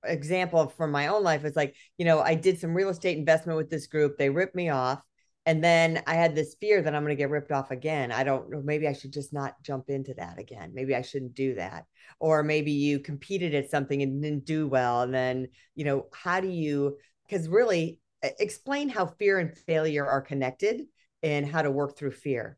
example 0.06 0.68
from 0.70 0.92
my 0.92 1.08
own 1.08 1.24
life 1.24 1.46
is 1.46 1.56
like, 1.56 1.76
you 1.98 2.06
know, 2.06 2.20
I 2.20 2.36
did 2.36 2.60
some 2.60 2.74
real 2.74 2.90
estate 2.90 3.18
investment 3.18 3.58
with 3.58 3.70
this 3.70 3.88
group. 3.88 4.18
They 4.18 4.30
ripped 4.30 4.56
me 4.56 4.70
off. 4.70 5.04
And 5.46 5.62
then 5.62 6.02
I 6.08 6.14
had 6.14 6.36
this 6.36 6.56
fear 6.62 6.82
that 6.82 6.96
I'm 6.96 7.04
going 7.04 7.16
to 7.16 7.22
get 7.22 7.30
ripped 7.30 7.52
off 7.52 7.72
again. 7.72 8.14
I 8.14 8.24
don't 8.24 8.50
know. 8.50 8.62
Maybe 8.64 8.88
I 8.88 8.94
should 8.94 9.12
just 9.12 9.34
not 9.34 9.62
jump 9.62 9.90
into 9.90 10.14
that 10.14 10.40
again. 10.40 10.72
Maybe 10.74 10.96
I 10.96 11.02
shouldn't 11.02 11.36
do 11.36 11.56
that. 11.56 11.86
Or 12.20 12.44
maybe 12.44 12.72
you 12.72 13.00
competed 13.00 13.54
at 13.54 13.70
something 13.70 14.02
and 14.02 14.22
didn't 14.22 14.46
do 14.46 14.70
well. 14.70 15.02
And 15.02 15.14
then, 15.14 15.50
you 15.76 15.84
know, 15.84 16.06
how 16.14 16.40
do 16.40 16.48
you, 16.48 16.98
because 17.28 17.50
really 17.50 18.00
explain 18.22 18.88
how 18.88 19.06
fear 19.06 19.40
and 19.40 19.58
failure 19.58 20.08
are 20.08 20.22
connected 20.22 20.84
and 21.22 21.46
how 21.46 21.62
to 21.62 21.72
work 21.72 21.98
through 21.98 22.12
fear? 22.12 22.58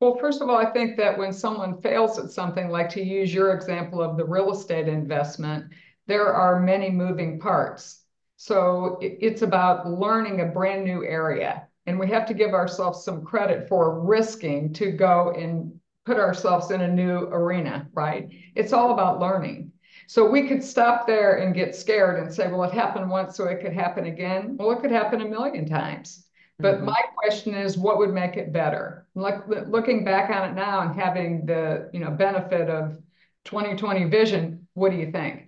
Well, 0.00 0.18
first 0.20 0.42
of 0.42 0.48
all, 0.48 0.56
I 0.56 0.70
think 0.70 0.96
that 0.98 1.18
when 1.18 1.32
someone 1.32 1.80
fails 1.80 2.18
at 2.18 2.30
something, 2.30 2.68
like 2.68 2.88
to 2.90 3.02
use 3.02 3.32
your 3.32 3.54
example 3.54 4.02
of 4.02 4.16
the 4.16 4.24
real 4.24 4.52
estate 4.52 4.88
investment, 4.88 5.72
there 6.08 6.34
are 6.34 6.58
many 6.58 6.90
moving 6.90 7.38
parts. 7.38 8.02
So 8.36 8.98
it's 9.00 9.42
about 9.42 9.88
learning 9.88 10.40
a 10.40 10.46
brand 10.46 10.84
new 10.84 11.04
area. 11.04 11.68
And 11.86 11.98
we 11.98 12.08
have 12.08 12.26
to 12.26 12.34
give 12.34 12.54
ourselves 12.54 13.04
some 13.04 13.24
credit 13.24 13.68
for 13.68 14.00
risking 14.00 14.72
to 14.74 14.90
go 14.90 15.32
and 15.36 15.78
put 16.06 16.18
ourselves 16.18 16.70
in 16.70 16.80
a 16.80 16.88
new 16.88 17.28
arena, 17.30 17.88
right? 17.92 18.30
It's 18.54 18.72
all 18.72 18.92
about 18.92 19.20
learning. 19.20 19.72
So 20.06 20.28
we 20.28 20.48
could 20.48 20.64
stop 20.64 21.06
there 21.06 21.36
and 21.38 21.54
get 21.54 21.74
scared 21.74 22.18
and 22.18 22.32
say, 22.32 22.50
well, 22.50 22.64
it 22.64 22.72
happened 22.72 23.10
once, 23.10 23.36
so 23.36 23.44
it 23.44 23.60
could 23.60 23.74
happen 23.74 24.06
again. 24.06 24.56
Well, 24.58 24.70
it 24.70 24.80
could 24.80 24.90
happen 24.90 25.20
a 25.20 25.28
million 25.28 25.68
times. 25.68 26.26
But 26.58 26.76
mm-hmm. 26.76 26.86
my 26.86 27.00
question 27.16 27.54
is, 27.54 27.76
what 27.76 27.98
would 27.98 28.14
make 28.14 28.36
it 28.36 28.52
better? 28.52 29.06
Like 29.14 29.46
looking 29.46 30.04
back 30.04 30.30
on 30.30 30.48
it 30.48 30.54
now 30.54 30.80
and 30.80 30.98
having 30.98 31.44
the 31.44 31.90
you 31.92 32.00
know 32.00 32.10
benefit 32.10 32.70
of 32.70 32.98
2020 33.44 34.04
vision, 34.04 34.66
what 34.74 34.90
do 34.90 34.96
you 34.96 35.12
think? 35.12 35.47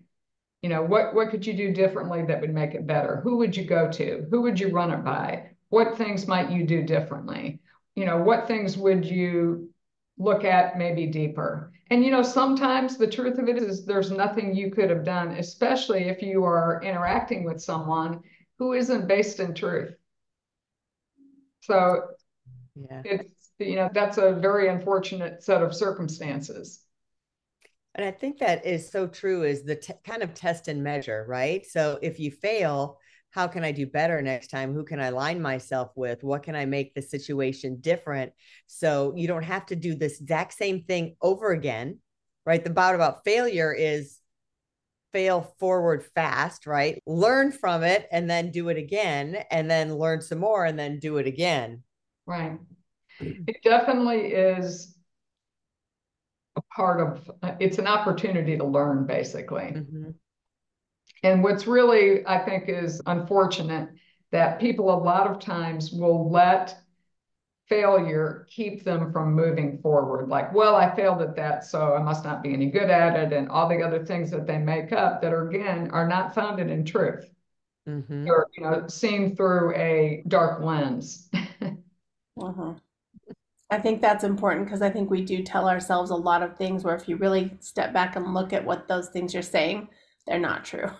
You 0.62 0.68
know, 0.68 0.82
what 0.82 1.14
what 1.14 1.30
could 1.30 1.46
you 1.46 1.54
do 1.54 1.72
differently 1.72 2.24
that 2.26 2.40
would 2.40 2.54
make 2.54 2.74
it 2.74 2.86
better? 2.86 3.20
Who 3.22 3.36
would 3.38 3.56
you 3.56 3.64
go 3.64 3.90
to? 3.92 4.26
Who 4.30 4.42
would 4.42 4.60
you 4.60 4.68
run 4.68 4.90
it 4.90 5.04
by? 5.04 5.50
What 5.70 5.96
things 5.96 6.26
might 6.26 6.50
you 6.50 6.64
do 6.64 6.82
differently? 6.82 7.60
You 7.94 8.04
know, 8.04 8.18
what 8.18 8.46
things 8.46 8.76
would 8.76 9.04
you 9.04 9.70
look 10.18 10.44
at 10.44 10.76
maybe 10.76 11.06
deeper? 11.06 11.72
And 11.90 12.04
you 12.04 12.10
know, 12.10 12.22
sometimes 12.22 12.96
the 12.96 13.06
truth 13.06 13.38
of 13.38 13.48
it 13.48 13.58
is 13.58 13.84
there's 13.84 14.10
nothing 14.10 14.54
you 14.54 14.70
could 14.70 14.90
have 14.90 15.04
done, 15.04 15.32
especially 15.32 16.04
if 16.04 16.22
you 16.22 16.44
are 16.44 16.80
interacting 16.82 17.44
with 17.44 17.60
someone 17.60 18.22
who 18.58 18.74
isn't 18.74 19.08
based 19.08 19.40
in 19.40 19.54
truth 19.54 19.94
so 21.60 22.08
yeah. 22.74 23.02
it's, 23.04 23.52
you 23.58 23.76
know, 23.76 23.90
that's 23.92 24.18
a 24.18 24.32
very 24.32 24.68
unfortunate 24.68 25.42
set 25.42 25.62
of 25.62 25.74
circumstances. 25.74 26.80
And 27.94 28.04
I 28.04 28.10
think 28.12 28.38
that 28.38 28.64
is 28.64 28.90
so 28.90 29.06
true 29.06 29.42
is 29.42 29.64
the 29.64 29.76
t- 29.76 29.92
kind 30.04 30.22
of 30.22 30.34
test 30.34 30.68
and 30.68 30.82
measure, 30.82 31.24
right? 31.28 31.66
So 31.66 31.98
if 32.02 32.20
you 32.20 32.30
fail, 32.30 32.98
how 33.30 33.46
can 33.46 33.64
I 33.64 33.72
do 33.72 33.86
better 33.86 34.22
next 34.22 34.48
time? 34.48 34.72
Who 34.72 34.84
can 34.84 35.00
I 35.00 35.06
align 35.06 35.42
myself 35.42 35.90
with? 35.96 36.22
What 36.22 36.42
can 36.42 36.54
I 36.54 36.66
make 36.66 36.94
the 36.94 37.02
situation 37.02 37.78
different? 37.80 38.32
So 38.66 39.12
you 39.16 39.26
don't 39.26 39.44
have 39.44 39.66
to 39.66 39.76
do 39.76 39.94
this 39.94 40.20
exact 40.20 40.54
same 40.54 40.82
thing 40.82 41.16
over 41.20 41.50
again, 41.50 41.98
right? 42.46 42.62
The 42.62 42.70
bout 42.70 42.94
about 42.94 43.24
failure 43.24 43.72
is 43.72 44.18
fail 45.12 45.54
forward 45.58 46.04
fast, 46.14 46.66
right? 46.66 47.02
Learn 47.06 47.50
from 47.50 47.82
it 47.82 48.06
and 48.12 48.30
then 48.30 48.52
do 48.52 48.68
it 48.68 48.76
again, 48.76 49.36
and 49.50 49.68
then 49.68 49.96
learn 49.96 50.22
some 50.22 50.38
more 50.38 50.64
and 50.64 50.78
then 50.78 51.00
do 51.00 51.16
it 51.18 51.26
again. 51.26 51.82
Right. 52.26 52.58
It 53.20 53.56
definitely 53.64 54.28
is 54.28 54.96
part 56.74 57.00
of 57.00 57.30
it's 57.60 57.78
an 57.78 57.86
opportunity 57.86 58.56
to 58.56 58.64
learn, 58.64 59.06
basically. 59.06 59.74
Mm-hmm. 59.74 60.10
And 61.22 61.42
what's 61.42 61.66
really, 61.66 62.26
I 62.26 62.38
think, 62.38 62.68
is 62.68 63.02
unfortunate 63.06 63.90
that 64.32 64.60
people 64.60 64.92
a 64.92 64.96
lot 64.96 65.26
of 65.26 65.38
times 65.38 65.92
will 65.92 66.30
let 66.30 66.80
failure 67.68 68.46
keep 68.50 68.82
them 68.82 69.12
from 69.12 69.32
moving 69.32 69.78
forward 69.78 70.28
like 70.28 70.52
well 70.52 70.74
i 70.74 70.92
failed 70.96 71.22
at 71.22 71.36
that 71.36 71.64
so 71.64 71.94
i 71.94 72.02
must 72.02 72.24
not 72.24 72.42
be 72.42 72.52
any 72.52 72.66
good 72.66 72.90
at 72.90 73.16
it 73.16 73.32
and 73.32 73.48
all 73.48 73.68
the 73.68 73.80
other 73.80 74.04
things 74.04 74.28
that 74.28 74.44
they 74.44 74.58
make 74.58 74.92
up 74.92 75.22
that 75.22 75.32
are 75.32 75.48
again 75.48 75.88
are 75.92 76.08
not 76.08 76.34
founded 76.34 76.68
in 76.68 76.84
truth 76.84 77.30
mm-hmm. 77.88 78.26
or 78.28 78.48
you 78.56 78.64
know 78.64 78.88
seen 78.88 79.36
through 79.36 79.72
a 79.76 80.20
dark 80.26 80.64
lens 80.64 81.30
uh-huh. 82.42 82.74
I 83.70 83.78
think 83.78 84.00
that's 84.00 84.24
important 84.24 84.64
because 84.66 84.82
i 84.82 84.90
think 84.90 85.10
we 85.10 85.22
do 85.24 85.42
tell 85.42 85.68
ourselves 85.68 86.10
a 86.10 86.16
lot 86.16 86.42
of 86.42 86.56
things 86.56 86.84
where 86.84 86.94
if 86.94 87.08
you 87.08 87.16
really 87.16 87.56
step 87.60 87.92
back 87.92 88.16
and 88.16 88.34
look 88.34 88.52
at 88.52 88.64
what 88.64 88.88
those 88.88 89.08
things 89.08 89.32
you're 89.32 89.42
saying 89.42 89.88
they're 90.26 90.38
not 90.38 90.64
true 90.64 90.90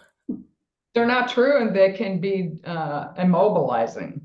they're 0.95 1.07
not 1.07 1.29
true 1.29 1.61
and 1.61 1.75
they 1.75 1.93
can 1.93 2.21
be 2.21 2.59
uh, 2.65 3.13
immobilizing 3.15 4.21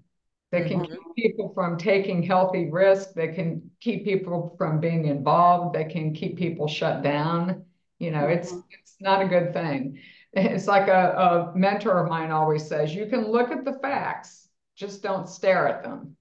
they 0.55 0.69
can 0.69 0.79
mm-hmm. 0.79 0.93
keep 1.15 1.33
people 1.35 1.51
from 1.53 1.77
taking 1.77 2.23
healthy 2.23 2.69
risks. 2.69 3.11
They 3.11 3.29
can 3.29 3.69
keep 3.81 4.05
people 4.05 4.55
from 4.57 4.79
being 4.79 5.05
involved. 5.05 5.75
They 5.75 5.83
can 5.83 6.13
keep 6.13 6.37
people 6.37 6.67
shut 6.67 7.03
down. 7.03 7.65
You 7.99 8.11
know, 8.11 8.23
mm-hmm. 8.23 8.39
it's 8.39 8.53
it's 8.71 8.95
not 9.01 9.21
a 9.21 9.27
good 9.27 9.51
thing. 9.51 9.99
It's 10.31 10.67
like 10.67 10.87
a, 10.87 11.51
a 11.53 11.57
mentor 11.57 11.99
of 12.03 12.09
mine 12.09 12.31
always 12.31 12.67
says, 12.67 12.93
you 12.93 13.05
can 13.05 13.31
look 13.31 13.51
at 13.51 13.63
the 13.63 13.79
facts, 13.81 14.49
just 14.75 15.01
don't 15.01 15.29
stare 15.29 15.67
at 15.67 15.83
them. 15.83 16.17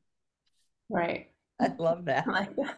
Right. 0.89 1.31
I 1.61 1.73
love 1.79 2.05
that. 2.07 2.27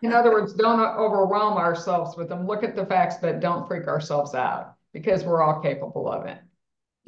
In 0.02 0.12
other 0.12 0.30
words, 0.30 0.52
don't 0.52 0.80
overwhelm 0.80 1.56
ourselves 1.56 2.16
with 2.16 2.28
them. 2.28 2.46
Look 2.46 2.62
at 2.62 2.76
the 2.76 2.84
facts, 2.84 3.16
but 3.20 3.40
don't 3.40 3.66
freak 3.66 3.86
ourselves 3.88 4.34
out 4.34 4.74
because 4.92 5.24
we're 5.24 5.42
all 5.42 5.60
capable 5.60 6.10
of 6.10 6.26
it. 6.26 6.38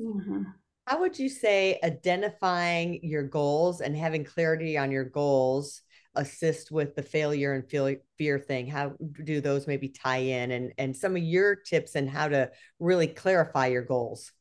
Mm-hmm. 0.00 0.44
How 0.86 1.00
would 1.00 1.18
you 1.18 1.28
say 1.28 1.78
identifying 1.84 3.00
your 3.02 3.22
goals 3.22 3.82
and 3.82 3.94
having 3.94 4.24
clarity 4.24 4.78
on 4.78 4.90
your 4.90 5.04
goals 5.04 5.82
assist 6.14 6.70
with 6.70 6.96
the 6.96 7.02
failure 7.02 7.52
and 7.52 7.98
fear 8.16 8.38
thing? 8.38 8.66
How 8.66 8.94
do 9.24 9.42
those 9.42 9.66
maybe 9.66 9.90
tie 9.90 10.16
in 10.16 10.50
and, 10.52 10.72
and 10.78 10.96
some 10.96 11.16
of 11.16 11.22
your 11.22 11.54
tips 11.54 11.94
and 11.94 12.08
how 12.08 12.28
to 12.28 12.50
really 12.78 13.06
clarify 13.06 13.66
your 13.66 13.82
goals? 13.82 14.32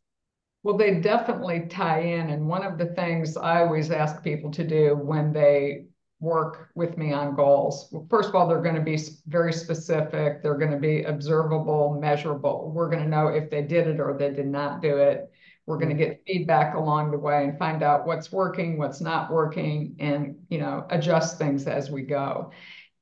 Well, 0.63 0.77
they 0.77 1.01
definitely 1.01 1.67
tie 1.69 2.01
in. 2.01 2.29
And 2.29 2.47
one 2.47 2.63
of 2.63 2.77
the 2.77 2.87
things 2.87 3.35
I 3.35 3.61
always 3.61 3.91
ask 3.91 4.23
people 4.23 4.51
to 4.51 4.65
do 4.65 4.95
when 4.95 5.33
they 5.33 5.87
work 6.19 6.69
with 6.75 6.97
me 6.97 7.13
on 7.13 7.35
goals. 7.35 7.93
First 8.09 8.29
of 8.29 8.35
all, 8.35 8.47
they're 8.47 8.61
going 8.61 8.75
to 8.75 8.81
be 8.81 8.99
very 9.27 9.53
specific. 9.53 10.41
They're 10.41 10.57
going 10.57 10.71
to 10.71 10.77
be 10.77 11.03
observable, 11.03 11.97
measurable. 11.99 12.71
We're 12.73 12.89
going 12.89 13.03
to 13.03 13.09
know 13.09 13.27
if 13.27 13.49
they 13.49 13.61
did 13.61 13.87
it 13.87 13.99
or 13.99 14.15
they 14.17 14.31
did 14.31 14.47
not 14.47 14.81
do 14.81 14.97
it. 14.97 15.31
We're 15.67 15.77
going 15.77 15.95
to 15.95 16.03
mm-hmm. 16.03 16.11
get 16.11 16.23
feedback 16.25 16.75
along 16.75 17.11
the 17.11 17.19
way 17.19 17.43
and 17.43 17.59
find 17.59 17.83
out 17.83 18.07
what's 18.07 18.31
working, 18.31 18.77
what's 18.77 19.01
not 19.01 19.31
working, 19.31 19.95
and 19.99 20.37
you 20.49 20.59
know, 20.59 20.87
adjust 20.89 21.37
things 21.37 21.67
as 21.67 21.91
we 21.91 22.03
go. 22.03 22.51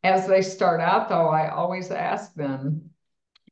As 0.03 0.27
they 0.27 0.41
start 0.41 0.81
out, 0.81 1.07
though, 1.07 1.29
I 1.29 1.49
always 1.49 1.91
ask 1.91 2.33
them 2.33 2.89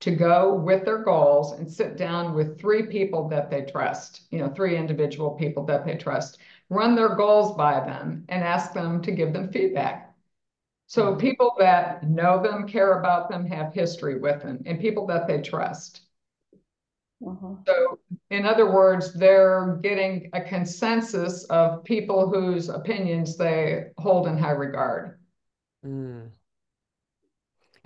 to 0.01 0.11
go 0.11 0.53
with 0.53 0.83
their 0.83 1.03
goals 1.03 1.53
and 1.53 1.71
sit 1.71 1.95
down 1.95 2.33
with 2.33 2.59
three 2.59 2.83
people 2.87 3.29
that 3.29 3.49
they 3.49 3.61
trust, 3.61 4.27
you 4.31 4.39
know, 4.39 4.49
three 4.49 4.75
individual 4.75 5.31
people 5.31 5.65
that 5.65 5.85
they 5.85 5.95
trust, 5.95 6.39
run 6.73 6.95
their 6.95 7.15
goals 7.15 7.55
by 7.55 7.79
them 7.79 8.25
and 8.29 8.43
ask 8.43 8.73
them 8.73 9.01
to 9.03 9.11
give 9.11 9.33
them 9.33 9.51
feedback. 9.51 10.13
So 10.87 11.07
mm-hmm. 11.07 11.19
people 11.19 11.55
that 11.59 12.03
know 12.03 12.41
them, 12.41 12.67
care 12.67 12.99
about 12.99 13.29
them, 13.29 13.45
have 13.45 13.73
history 13.73 14.19
with 14.19 14.41
them, 14.41 14.61
and 14.65 14.79
people 14.79 15.07
that 15.07 15.27
they 15.27 15.41
trust. 15.41 16.01
Uh-huh. 17.25 17.55
So, 17.65 17.99
in 18.31 18.45
other 18.45 18.69
words, 18.69 19.13
they're 19.13 19.79
getting 19.81 20.29
a 20.33 20.41
consensus 20.41 21.45
of 21.45 21.83
people 21.83 22.29
whose 22.29 22.69
opinions 22.69 23.37
they 23.37 23.91
hold 23.97 24.27
in 24.27 24.37
high 24.37 24.51
regard. 24.51 25.19
Mm. 25.85 26.29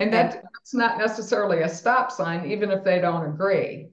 And 0.00 0.12
that, 0.12 0.42
that's 0.42 0.74
not 0.74 0.98
necessarily 0.98 1.62
a 1.62 1.68
stop 1.68 2.10
sign, 2.10 2.50
even 2.50 2.70
if 2.70 2.84
they 2.84 3.00
don't 3.00 3.26
agree. 3.26 3.90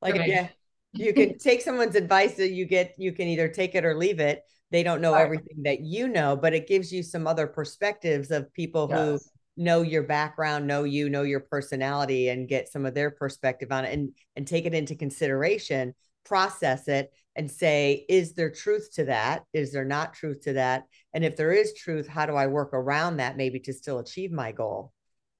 Like, 0.00 0.16
yeah, 0.26 0.48
you 0.96 1.12
can 1.12 1.38
take 1.38 1.62
someone's 1.62 1.94
advice 1.94 2.34
that 2.34 2.50
you 2.50 2.64
get, 2.64 2.94
you 2.98 3.12
can 3.12 3.28
either 3.28 3.48
take 3.48 3.74
it 3.74 3.84
or 3.84 3.96
leave 3.96 4.20
it. 4.20 4.42
They 4.70 4.82
don't 4.82 5.00
know 5.00 5.12
right. 5.12 5.22
everything 5.22 5.62
that 5.62 5.80
you 5.80 6.08
know, 6.08 6.36
but 6.36 6.54
it 6.54 6.66
gives 6.66 6.92
you 6.92 7.02
some 7.02 7.26
other 7.26 7.46
perspectives 7.46 8.30
of 8.30 8.52
people 8.52 8.88
yes. 8.90 8.98
who 8.98 9.18
know 9.56 9.82
your 9.82 10.02
background, 10.02 10.66
know 10.66 10.84
you, 10.84 11.08
know 11.08 11.22
your 11.22 11.40
personality, 11.40 12.28
and 12.28 12.48
get 12.48 12.68
some 12.68 12.84
of 12.84 12.94
their 12.94 13.10
perspective 13.10 13.70
on 13.70 13.84
it 13.84 13.92
and, 13.92 14.10
and 14.34 14.46
take 14.46 14.66
it 14.66 14.74
into 14.74 14.94
consideration, 14.94 15.94
process 16.24 16.88
it, 16.88 17.12
and 17.36 17.50
say, 17.50 18.04
is 18.08 18.32
there 18.32 18.50
truth 18.50 18.88
to 18.94 19.04
that? 19.04 19.44
Is 19.52 19.72
there 19.72 19.84
not 19.84 20.14
truth 20.14 20.42
to 20.42 20.54
that? 20.54 20.84
And 21.14 21.24
if 21.24 21.36
there 21.36 21.52
is 21.52 21.74
truth, 21.74 22.08
how 22.08 22.26
do 22.26 22.34
I 22.34 22.46
work 22.46 22.70
around 22.72 23.18
that 23.18 23.36
maybe 23.36 23.60
to 23.60 23.72
still 23.72 23.98
achieve 23.98 24.32
my 24.32 24.52
goal? 24.52 24.92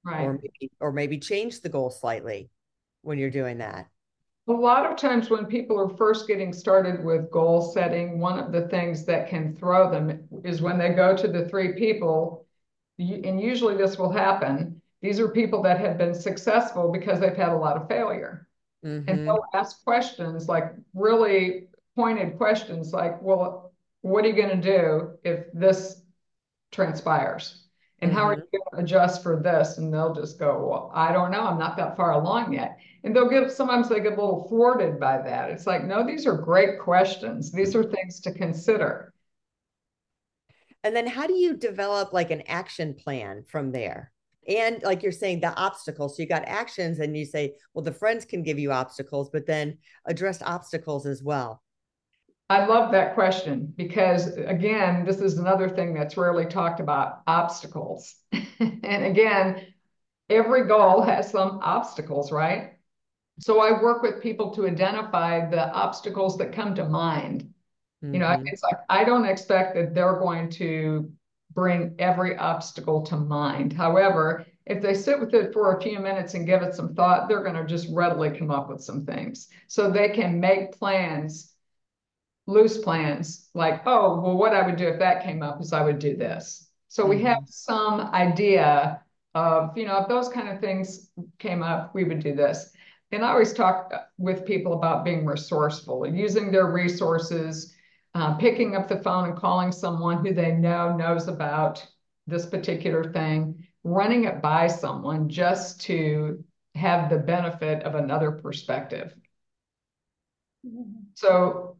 Right. 0.05 0.23
Or 0.23 0.33
maybe, 0.33 0.71
or 0.79 0.91
maybe 0.93 1.19
change 1.19 1.61
the 1.61 1.69
goal 1.69 1.89
slightly 1.89 2.49
when 3.01 3.17
you're 3.17 3.29
doing 3.29 3.57
that. 3.57 3.87
A 4.49 4.53
lot 4.53 4.85
of 4.85 4.95
times 4.95 5.29
when 5.29 5.45
people 5.45 5.79
are 5.79 5.97
first 5.97 6.27
getting 6.27 6.53
started 6.53 7.03
with 7.03 7.29
goal 7.31 7.61
setting, 7.61 8.19
one 8.19 8.39
of 8.39 8.51
the 8.51 8.67
things 8.69 9.05
that 9.05 9.29
can 9.29 9.55
throw 9.55 9.91
them 9.91 10.27
is 10.45 10.61
when 10.61 10.77
they 10.77 10.89
go 10.89 11.15
to 11.15 11.27
the 11.27 11.47
three 11.49 11.73
people 11.73 12.45
and 12.97 13.39
usually 13.39 13.75
this 13.75 13.97
will 13.97 14.11
happen. 14.11 14.81
These 15.01 15.19
are 15.19 15.27
people 15.27 15.61
that 15.63 15.79
have 15.79 15.97
been 15.97 16.15
successful 16.15 16.91
because 16.91 17.19
they've 17.19 17.35
had 17.35 17.49
a 17.49 17.57
lot 17.57 17.77
of 17.77 17.87
failure. 17.87 18.47
Mm-hmm. 18.83 19.09
And 19.09 19.27
they'll 19.27 19.45
ask 19.53 19.83
questions 19.83 20.47
like 20.47 20.73
really 20.93 21.67
pointed 21.95 22.37
questions 22.37 22.93
like, 22.93 23.21
well, 23.21 23.73
what 24.01 24.23
are 24.23 24.29
you 24.29 24.35
going 24.35 24.61
to 24.61 24.77
do 24.79 25.17
if 25.23 25.45
this 25.53 26.01
transpires? 26.71 27.66
And 27.99 28.13
how 28.13 28.23
are 28.25 28.35
mm-hmm. 28.35 28.43
you 28.53 28.59
going 28.59 28.85
to 28.85 28.85
adjust 28.85 29.23
for 29.23 29.41
this? 29.41 29.77
And 29.79 29.93
they'll 29.93 30.13
just 30.13 30.37
go, 30.37 30.67
well, 30.67 30.91
I 30.93 31.11
don't 31.11 31.31
know. 31.31 31.41
I'm 31.41 31.57
not 31.57 31.77
that 31.77 31.97
far 31.97 32.11
along 32.11 32.53
yet. 32.53 32.77
And 33.03 33.15
they'll 33.15 33.29
get, 33.29 33.51
sometimes 33.51 33.89
they 33.89 33.99
get 34.01 34.13
a 34.13 34.21
little 34.21 34.47
thwarted 34.49 34.99
by 34.99 35.21
that. 35.21 35.49
It's 35.49 35.65
like, 35.65 35.83
no, 35.85 36.05
these 36.05 36.27
are 36.27 36.37
great 36.37 36.79
questions. 36.79 37.51
These 37.51 37.75
are 37.75 37.83
things 37.83 38.19
to 38.21 38.31
consider 38.31 39.13
And 40.83 40.95
then 40.95 41.07
how 41.07 41.27
do 41.27 41.33
you 41.33 41.55
develop 41.55 42.13
like 42.13 42.31
an 42.31 42.43
action 42.47 42.93
plan 42.93 43.43
from 43.47 43.71
there? 43.71 44.11
And 44.47 44.81
like 44.83 45.03
you're 45.03 45.11
saying, 45.11 45.41
the 45.41 45.53
obstacles. 45.55 46.15
So 46.15 46.23
you 46.23 46.29
got 46.29 46.45
actions, 46.45 46.99
and 46.99 47.17
you 47.17 47.25
say, 47.25 47.55
well, 47.73 47.83
the 47.83 47.91
friends 47.91 48.23
can 48.25 48.43
give 48.43 48.57
you 48.57 48.71
obstacles, 48.71 49.29
but 49.29 49.45
then 49.45 49.77
address 50.05 50.41
obstacles 50.41 51.05
as 51.05 51.21
well. 51.21 51.61
I 52.49 52.65
love 52.65 52.91
that 52.91 53.13
question 53.13 53.73
because, 53.75 54.37
again, 54.37 55.03
this 55.03 55.19
is 55.19 55.37
another 55.37 55.67
thing 55.67 55.93
that's 55.93 56.15
rarely 56.15 56.45
talked 56.45 56.79
about 56.79 57.21
obstacles. 57.27 58.15
and 58.31 59.05
again, 59.05 59.65
every 60.29 60.65
goal 60.65 61.01
has 61.01 61.29
some 61.29 61.59
obstacles, 61.61 62.31
right? 62.31 62.73
So 63.39 63.59
I 63.59 63.81
work 63.81 64.01
with 64.01 64.23
people 64.23 64.51
to 64.55 64.65
identify 64.65 65.49
the 65.49 65.71
obstacles 65.71 66.37
that 66.37 66.53
come 66.53 66.73
to 66.75 66.85
mind. 66.85 67.53
Mm-hmm. 68.03 68.13
You 68.13 68.19
know, 68.21 68.27
mm-hmm. 68.27 68.47
it's 68.47 68.63
like 68.63 68.77
I 68.89 69.03
don't 69.03 69.25
expect 69.25 69.75
that 69.75 69.93
they're 69.93 70.19
going 70.19 70.49
to 70.51 71.11
bring 71.53 71.95
every 71.99 72.37
obstacle 72.37 73.01
to 73.03 73.17
mind. 73.17 73.73
However, 73.73 74.45
if 74.65 74.81
they 74.81 74.93
sit 74.93 75.19
with 75.19 75.33
it 75.33 75.53
for 75.53 75.75
a 75.75 75.81
few 75.81 75.99
minutes 75.99 76.33
and 76.33 76.45
give 76.45 76.61
it 76.61 76.75
some 76.75 76.93
thought, 76.93 77.27
they're 77.27 77.43
going 77.43 77.55
to 77.55 77.65
just 77.65 77.87
readily 77.91 78.29
come 78.29 78.51
up 78.51 78.69
with 78.69 78.83
some 78.83 79.05
things. 79.05 79.47
So 79.67 79.89
they 79.89 80.09
can 80.09 80.39
make 80.39 80.77
plans, 80.77 81.53
loose 82.47 82.79
plans, 82.79 83.49
like, 83.53 83.83
oh, 83.85 84.19
well, 84.21 84.37
what 84.37 84.53
I 84.53 84.65
would 84.65 84.77
do 84.77 84.87
if 84.87 84.99
that 84.99 85.23
came 85.23 85.43
up 85.43 85.61
is 85.61 85.73
I 85.73 85.83
would 85.83 85.99
do 85.99 86.15
this. 86.15 86.69
So 86.87 87.03
mm-hmm. 87.03 87.09
we 87.09 87.21
have 87.23 87.43
some 87.45 87.99
idea 87.99 89.03
of, 89.35 89.77
you 89.77 89.85
know, 89.85 89.99
if 90.01 90.07
those 90.07 90.29
kind 90.29 90.49
of 90.49 90.59
things 90.59 91.11
came 91.37 91.61
up, 91.61 91.93
we 91.93 92.03
would 92.03 92.19
do 92.19 92.33
this. 92.33 92.71
And 93.11 93.23
I 93.23 93.29
always 93.29 93.53
talk 93.53 93.93
with 94.17 94.45
people 94.45 94.73
about 94.73 95.05
being 95.05 95.25
resourceful, 95.25 96.07
using 96.07 96.51
their 96.51 96.71
resources 96.71 97.73
uh, 98.17 98.33
picking 98.35 98.75
up 98.75 98.87
the 98.87 98.99
phone 98.99 99.29
and 99.29 99.37
calling 99.37 99.71
someone 99.71 100.25
who 100.25 100.33
they 100.33 100.51
know 100.51 100.95
knows 100.95 101.27
about 101.27 101.85
this 102.25 102.47
particular 102.47 103.03
thing, 103.03 103.67
running 103.83 104.23
it 104.23 104.41
by 104.41 104.65
someone 104.65 105.29
just 105.29 105.81
to 105.81 106.43
have 106.73 107.09
the 107.09 107.17
benefit 107.17 107.83
of 107.83 107.93
another 107.93 108.31
perspective. 108.31 109.13
Mm-hmm. 110.65 111.01
So 111.13 111.77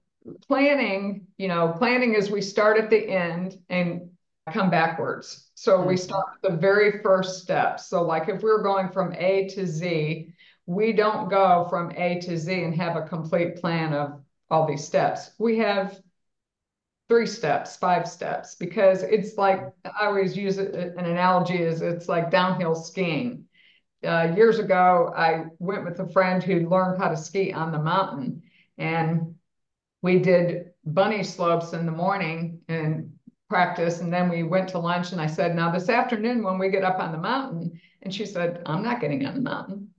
planning, 0.47 1.27
you 1.37 1.47
know, 1.47 1.73
planning 1.77 2.13
is 2.15 2.29
we 2.29 2.41
start 2.41 2.77
at 2.77 2.89
the 2.89 3.09
end 3.09 3.57
and 3.69 4.09
come 4.51 4.69
backwards. 4.69 5.49
So 5.55 5.81
we 5.81 5.95
mm-hmm. 5.95 6.03
start 6.03 6.25
the 6.41 6.51
very 6.51 7.01
first 7.01 7.41
step. 7.41 7.79
So 7.79 8.03
like 8.03 8.29
if 8.29 8.41
we're 8.41 8.63
going 8.63 8.89
from 8.89 9.13
A 9.13 9.47
to 9.49 9.65
Z, 9.65 10.33
we 10.65 10.93
don't 10.93 11.29
go 11.29 11.65
from 11.69 11.91
A 11.91 12.19
to 12.21 12.37
Z 12.37 12.63
and 12.63 12.75
have 12.75 12.95
a 12.95 13.07
complete 13.07 13.57
plan 13.57 13.93
of 13.93 14.21
all 14.49 14.67
these 14.67 14.85
steps. 14.85 15.31
We 15.39 15.57
have 15.59 15.99
three 17.09 17.25
steps, 17.25 17.77
five 17.77 18.07
steps, 18.07 18.55
because 18.55 19.03
it's 19.03 19.37
like 19.37 19.61
I 19.85 20.07
always 20.07 20.35
use 20.35 20.57
it, 20.57 20.75
an 20.75 21.05
analogy 21.05 21.57
is 21.57 21.81
it's 21.81 22.09
like 22.09 22.31
downhill 22.31 22.75
skiing. 22.75 23.45
Uh, 24.03 24.33
years 24.35 24.59
ago, 24.59 25.11
I 25.15 25.45
went 25.59 25.85
with 25.85 25.99
a 25.99 26.09
friend 26.09 26.43
who 26.43 26.69
learned 26.69 27.01
how 27.01 27.09
to 27.09 27.17
ski 27.17 27.51
on 27.51 27.71
the 27.71 27.79
mountain, 27.79 28.43
and 28.77 29.35
we 30.01 30.19
did 30.19 30.71
bunny 30.85 31.23
slopes 31.23 31.73
in 31.73 31.85
the 31.85 31.91
morning 31.91 32.59
and 32.67 33.11
practice, 33.49 33.99
and 34.01 34.11
then 34.11 34.29
we 34.29 34.43
went 34.43 34.69
to 34.69 34.79
lunch. 34.79 35.11
And 35.11 35.21
I 35.21 35.27
said, 35.27 35.55
"Now 35.55 35.71
this 35.71 35.89
afternoon, 35.89 36.43
when 36.43 36.57
we 36.57 36.69
get 36.69 36.83
up 36.83 36.99
on 36.99 37.11
the 37.11 37.17
mountain," 37.17 37.79
and 38.01 38.13
she 38.13 38.25
said, 38.25 38.61
"I'm 38.65 38.83
not 38.83 39.01
getting 39.01 39.25
on 39.25 39.35
the 39.35 39.41
mountain." 39.41 39.89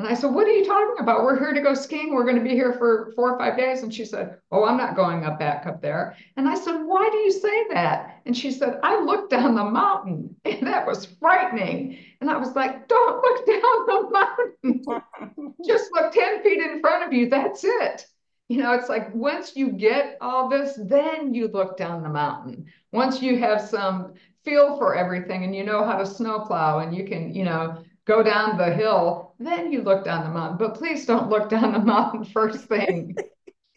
And 0.00 0.08
I 0.08 0.14
said, 0.14 0.32
What 0.32 0.46
are 0.46 0.52
you 0.52 0.64
talking 0.64 0.96
about? 0.98 1.24
We're 1.24 1.38
here 1.38 1.52
to 1.52 1.60
go 1.60 1.74
skiing. 1.74 2.14
We're 2.14 2.24
going 2.24 2.38
to 2.38 2.42
be 2.42 2.54
here 2.54 2.72
for 2.72 3.12
four 3.14 3.32
or 3.32 3.38
five 3.38 3.58
days. 3.58 3.82
And 3.82 3.92
she 3.92 4.06
said, 4.06 4.38
Oh, 4.50 4.64
I'm 4.64 4.78
not 4.78 4.96
going 4.96 5.26
up 5.26 5.38
back 5.38 5.66
up 5.66 5.82
there. 5.82 6.16
And 6.38 6.48
I 6.48 6.54
said, 6.54 6.78
Why 6.78 7.10
do 7.12 7.18
you 7.18 7.30
say 7.30 7.68
that? 7.74 8.22
And 8.24 8.34
she 8.34 8.50
said, 8.50 8.80
I 8.82 8.98
looked 8.98 9.30
down 9.30 9.54
the 9.54 9.64
mountain 9.64 10.36
and 10.46 10.66
that 10.66 10.86
was 10.86 11.04
frightening. 11.20 11.98
And 12.22 12.30
I 12.30 12.38
was 12.38 12.56
like, 12.56 12.88
Don't 12.88 13.22
look 13.22 13.46
down 13.46 13.86
the 13.86 14.10
mountain. 14.10 15.54
Just 15.66 15.90
look 15.92 16.14
10 16.14 16.42
feet 16.44 16.62
in 16.62 16.80
front 16.80 17.04
of 17.06 17.12
you. 17.12 17.28
That's 17.28 17.62
it. 17.62 18.06
You 18.50 18.56
know, 18.56 18.72
it's 18.72 18.88
like 18.88 19.14
once 19.14 19.54
you 19.54 19.70
get 19.70 20.18
all 20.20 20.48
this, 20.48 20.76
then 20.76 21.32
you 21.32 21.46
look 21.46 21.76
down 21.76 22.02
the 22.02 22.08
mountain. 22.08 22.66
Once 22.90 23.22
you 23.22 23.38
have 23.38 23.60
some 23.60 24.14
feel 24.44 24.76
for 24.76 24.96
everything 24.96 25.44
and 25.44 25.54
you 25.54 25.62
know 25.62 25.84
how 25.84 25.96
to 25.98 26.04
snowplow 26.04 26.80
and 26.80 26.92
you 26.92 27.04
can, 27.04 27.32
you 27.32 27.44
know, 27.44 27.84
go 28.06 28.24
down 28.24 28.58
the 28.58 28.74
hill, 28.74 29.36
then 29.38 29.70
you 29.70 29.82
look 29.82 30.04
down 30.04 30.24
the 30.24 30.30
mountain. 30.30 30.58
But 30.58 30.74
please 30.74 31.06
don't 31.06 31.28
look 31.28 31.48
down 31.48 31.74
the 31.74 31.78
mountain 31.78 32.24
first 32.34 32.64
thing. 32.64 33.14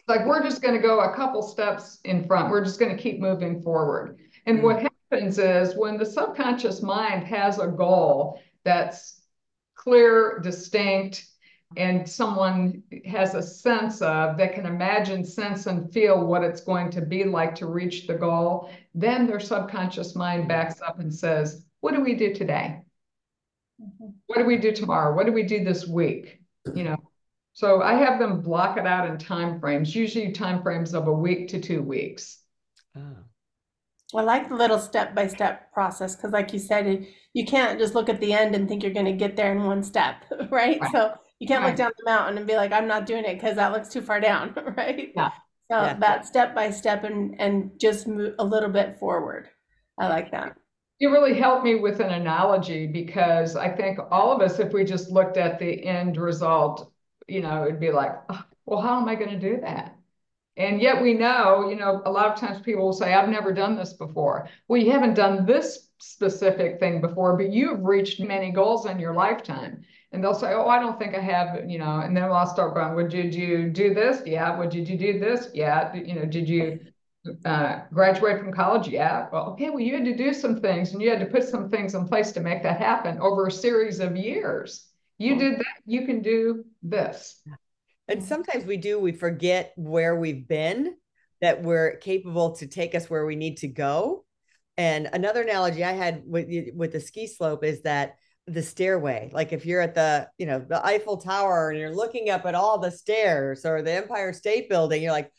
like 0.08 0.26
we're 0.26 0.42
just 0.42 0.60
going 0.60 0.74
to 0.74 0.82
go 0.82 1.02
a 1.02 1.14
couple 1.14 1.40
steps 1.42 2.00
in 2.04 2.26
front. 2.26 2.50
We're 2.50 2.64
just 2.64 2.80
going 2.80 2.96
to 2.96 3.00
keep 3.00 3.20
moving 3.20 3.62
forward. 3.62 4.18
And 4.46 4.60
what 4.60 4.78
mm. 4.78 4.88
happens 5.12 5.38
is 5.38 5.76
when 5.76 5.98
the 5.98 6.06
subconscious 6.06 6.82
mind 6.82 7.24
has 7.28 7.60
a 7.60 7.68
goal 7.68 8.40
that's 8.64 9.20
clear, 9.76 10.40
distinct, 10.42 11.26
and 11.76 12.08
someone 12.08 12.82
has 13.04 13.34
a 13.34 13.42
sense 13.42 14.00
of, 14.00 14.36
they 14.36 14.48
can 14.48 14.66
imagine, 14.66 15.24
sense, 15.24 15.66
and 15.66 15.92
feel 15.92 16.24
what 16.24 16.44
it's 16.44 16.60
going 16.60 16.90
to 16.90 17.00
be 17.00 17.24
like 17.24 17.54
to 17.56 17.66
reach 17.66 18.06
the 18.06 18.14
goal, 18.14 18.70
then 18.94 19.26
their 19.26 19.40
subconscious 19.40 20.14
mind 20.14 20.48
backs 20.48 20.80
up 20.80 21.00
and 21.00 21.12
says, 21.12 21.64
What 21.80 21.94
do 21.94 22.00
we 22.00 22.14
do 22.14 22.32
today? 22.32 22.82
Mm-hmm. 23.80 24.10
What 24.26 24.38
do 24.38 24.44
we 24.44 24.58
do 24.58 24.72
tomorrow? 24.72 25.14
What 25.16 25.26
do 25.26 25.32
we 25.32 25.42
do 25.42 25.64
this 25.64 25.86
week? 25.86 26.40
You 26.74 26.84
know, 26.84 26.96
so 27.54 27.82
I 27.82 27.94
have 27.94 28.18
them 28.18 28.40
block 28.40 28.78
it 28.78 28.86
out 28.86 29.08
in 29.08 29.16
time 29.16 29.60
frames, 29.60 29.94
usually 29.94 30.32
time 30.32 30.62
frames 30.62 30.92
of 30.92 31.06
a 31.06 31.12
week 31.12 31.48
to 31.48 31.60
two 31.60 31.82
weeks. 31.82 32.40
Oh. 32.96 33.16
I 34.16 34.22
like 34.22 34.48
the 34.48 34.54
little 34.54 34.78
step 34.78 35.14
by 35.14 35.26
step 35.26 35.72
process 35.72 36.14
because, 36.14 36.32
like 36.32 36.52
you 36.52 36.58
said, 36.58 37.06
you 37.32 37.44
can't 37.44 37.78
just 37.78 37.94
look 37.94 38.08
at 38.08 38.20
the 38.20 38.32
end 38.32 38.54
and 38.54 38.68
think 38.68 38.82
you're 38.82 38.92
going 38.92 39.06
to 39.06 39.12
get 39.12 39.36
there 39.36 39.52
in 39.52 39.64
one 39.64 39.82
step, 39.82 40.24
right? 40.50 40.80
right. 40.80 40.92
So 40.92 41.14
you 41.38 41.48
can't 41.48 41.62
right. 41.62 41.68
look 41.68 41.76
down 41.76 41.92
the 41.98 42.10
mountain 42.10 42.38
and 42.38 42.46
be 42.46 42.56
like, 42.56 42.72
"I'm 42.72 42.86
not 42.86 43.06
doing 43.06 43.24
it" 43.24 43.34
because 43.34 43.56
that 43.56 43.72
looks 43.72 43.88
too 43.88 44.02
far 44.02 44.20
down, 44.20 44.54
right? 44.76 45.12
Yeah. 45.14 45.30
So 45.70 45.80
yeah. 45.80 45.94
that 45.98 46.26
step 46.26 46.54
by 46.54 46.70
step 46.70 47.04
and 47.04 47.40
and 47.40 47.70
just 47.80 48.06
move 48.06 48.34
a 48.38 48.44
little 48.44 48.70
bit 48.70 48.98
forward. 48.98 49.48
I 49.98 50.08
like 50.08 50.30
that. 50.32 50.56
You 50.98 51.10
really 51.10 51.38
helped 51.38 51.64
me 51.64 51.74
with 51.76 52.00
an 52.00 52.10
analogy 52.10 52.86
because 52.86 53.56
I 53.56 53.68
think 53.68 53.98
all 54.10 54.32
of 54.32 54.40
us, 54.40 54.58
if 54.58 54.72
we 54.72 54.84
just 54.84 55.10
looked 55.10 55.36
at 55.36 55.58
the 55.58 55.84
end 55.84 56.16
result, 56.16 56.92
you 57.26 57.42
know, 57.42 57.64
it'd 57.64 57.80
be 57.80 57.90
like, 57.90 58.12
oh, 58.30 58.44
well, 58.66 58.80
how 58.80 59.00
am 59.00 59.08
I 59.08 59.14
going 59.14 59.30
to 59.30 59.38
do 59.38 59.60
that? 59.60 59.96
And 60.56 60.80
yet 60.80 61.02
we 61.02 61.14
know, 61.14 61.68
you 61.68 61.76
know, 61.76 62.00
a 62.04 62.10
lot 62.10 62.26
of 62.26 62.38
times 62.38 62.60
people 62.60 62.84
will 62.84 62.92
say, 62.92 63.12
I've 63.12 63.28
never 63.28 63.52
done 63.52 63.76
this 63.76 63.92
before. 63.92 64.48
Well, 64.68 64.80
you 64.80 64.92
haven't 64.92 65.14
done 65.14 65.44
this 65.46 65.88
specific 66.04 66.78
thing 66.78 67.00
before, 67.00 67.36
but 67.36 67.52
you've 67.52 67.82
reached 67.82 68.20
many 68.20 68.50
goals 68.50 68.86
in 68.86 68.98
your 68.98 69.14
lifetime. 69.14 69.82
And 70.12 70.22
they'll 70.22 70.34
say, 70.34 70.52
Oh, 70.52 70.68
I 70.68 70.78
don't 70.78 70.98
think 70.98 71.14
I 71.14 71.20
have, 71.20 71.68
you 71.68 71.78
know, 71.78 72.00
and 72.00 72.16
then 72.16 72.24
I'll 72.24 72.46
start 72.46 72.74
going, 72.74 72.94
Well, 72.94 73.08
did 73.08 73.34
you 73.34 73.70
do 73.70 73.94
this? 73.94 74.22
Yeah. 74.24 74.56
Well, 74.56 74.68
did 74.68 74.88
you 74.88 74.96
do 74.96 75.18
this? 75.18 75.48
Yeah. 75.54 75.94
You 75.94 76.14
know, 76.14 76.24
did 76.24 76.48
you 76.48 76.80
uh, 77.44 77.80
graduate 77.92 78.38
from 78.38 78.52
college? 78.52 78.86
Yeah. 78.86 79.26
Well, 79.32 79.50
okay. 79.52 79.70
Well, 79.70 79.80
you 79.80 79.94
had 79.94 80.04
to 80.04 80.16
do 80.16 80.32
some 80.32 80.60
things 80.60 80.92
and 80.92 81.02
you 81.02 81.10
had 81.10 81.20
to 81.20 81.26
put 81.26 81.44
some 81.44 81.68
things 81.68 81.94
in 81.94 82.06
place 82.06 82.32
to 82.32 82.40
make 82.40 82.62
that 82.62 82.78
happen 82.78 83.18
over 83.18 83.46
a 83.46 83.52
series 83.52 83.98
of 83.98 84.16
years. 84.16 84.88
You 85.18 85.36
did 85.36 85.58
that. 85.58 85.82
You 85.86 86.06
can 86.06 86.22
do 86.22 86.64
this. 86.82 87.40
And 88.08 88.22
sometimes 88.22 88.64
we 88.64 88.76
do, 88.76 88.98
we 88.98 89.12
forget 89.12 89.72
where 89.76 90.16
we've 90.16 90.46
been, 90.46 90.96
that 91.40 91.62
we're 91.62 91.96
capable 91.96 92.56
to 92.56 92.66
take 92.66 92.94
us 92.94 93.08
where 93.08 93.24
we 93.24 93.36
need 93.36 93.58
to 93.58 93.68
go. 93.68 94.23
And 94.76 95.08
another 95.12 95.42
analogy 95.42 95.84
I 95.84 95.92
had 95.92 96.22
with 96.26 96.48
with 96.74 96.92
the 96.92 97.00
ski 97.00 97.26
slope 97.26 97.64
is 97.64 97.82
that 97.82 98.16
the 98.46 98.62
stairway 98.62 99.30
like 99.32 99.54
if 99.54 99.64
you're 99.64 99.80
at 99.80 99.94
the 99.94 100.28
you 100.36 100.44
know 100.44 100.58
the 100.58 100.84
eiffel 100.84 101.16
tower 101.16 101.70
and 101.70 101.78
you're 101.78 101.94
looking 101.94 102.28
up 102.28 102.44
at 102.44 102.54
all 102.54 102.78
the 102.78 102.90
stairs 102.90 103.64
or 103.64 103.80
the 103.80 103.90
empire 103.90 104.34
state 104.34 104.68
building 104.68 105.02
you're 105.02 105.12
like 105.12 105.32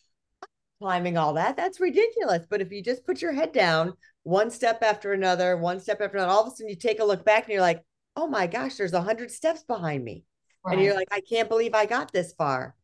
climbing 0.79 1.17
all 1.17 1.33
that. 1.33 1.57
That's 1.57 1.79
ridiculous. 1.79 2.45
But 2.49 2.61
if 2.61 2.71
you 2.71 2.83
just 2.83 3.05
put 3.05 3.21
your 3.21 3.33
head 3.33 3.51
down 3.51 3.93
one 4.23 4.49
step 4.49 4.83
after 4.83 5.13
another, 5.13 5.57
one 5.57 5.79
step 5.79 6.01
after 6.01 6.17
another, 6.17 6.31
all 6.31 6.43
of 6.43 6.47
a 6.47 6.55
sudden 6.55 6.69
you 6.69 6.75
take 6.75 6.99
a 6.99 7.05
look 7.05 7.25
back 7.25 7.45
and 7.45 7.53
you're 7.53 7.61
like, 7.61 7.83
oh 8.15 8.27
my 8.27 8.47
gosh, 8.47 8.75
there's 8.75 8.93
a 8.93 9.01
hundred 9.01 9.31
steps 9.31 9.63
behind 9.63 10.03
me. 10.03 10.23
Right. 10.63 10.73
And 10.73 10.83
you're 10.83 10.95
like, 10.95 11.07
I 11.11 11.21
can't 11.21 11.49
believe 11.49 11.73
I 11.73 11.85
got 11.85 12.11
this 12.11 12.33
far. 12.33 12.75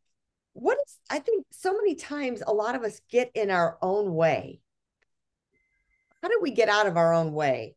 What 0.53 0.77
is, 0.85 0.97
I 1.09 1.19
think 1.19 1.45
so 1.51 1.73
many 1.73 1.95
times 1.95 2.43
a 2.45 2.53
lot 2.53 2.75
of 2.75 2.83
us 2.83 2.99
get 3.09 3.31
in 3.33 3.49
our 3.49 3.77
own 3.81 4.13
way. 4.13 4.60
How 6.21 6.29
do 6.29 6.39
we 6.41 6.51
get 6.51 6.69
out 6.69 6.87
of 6.87 6.97
our 6.97 7.13
own 7.13 7.33
way? 7.33 7.75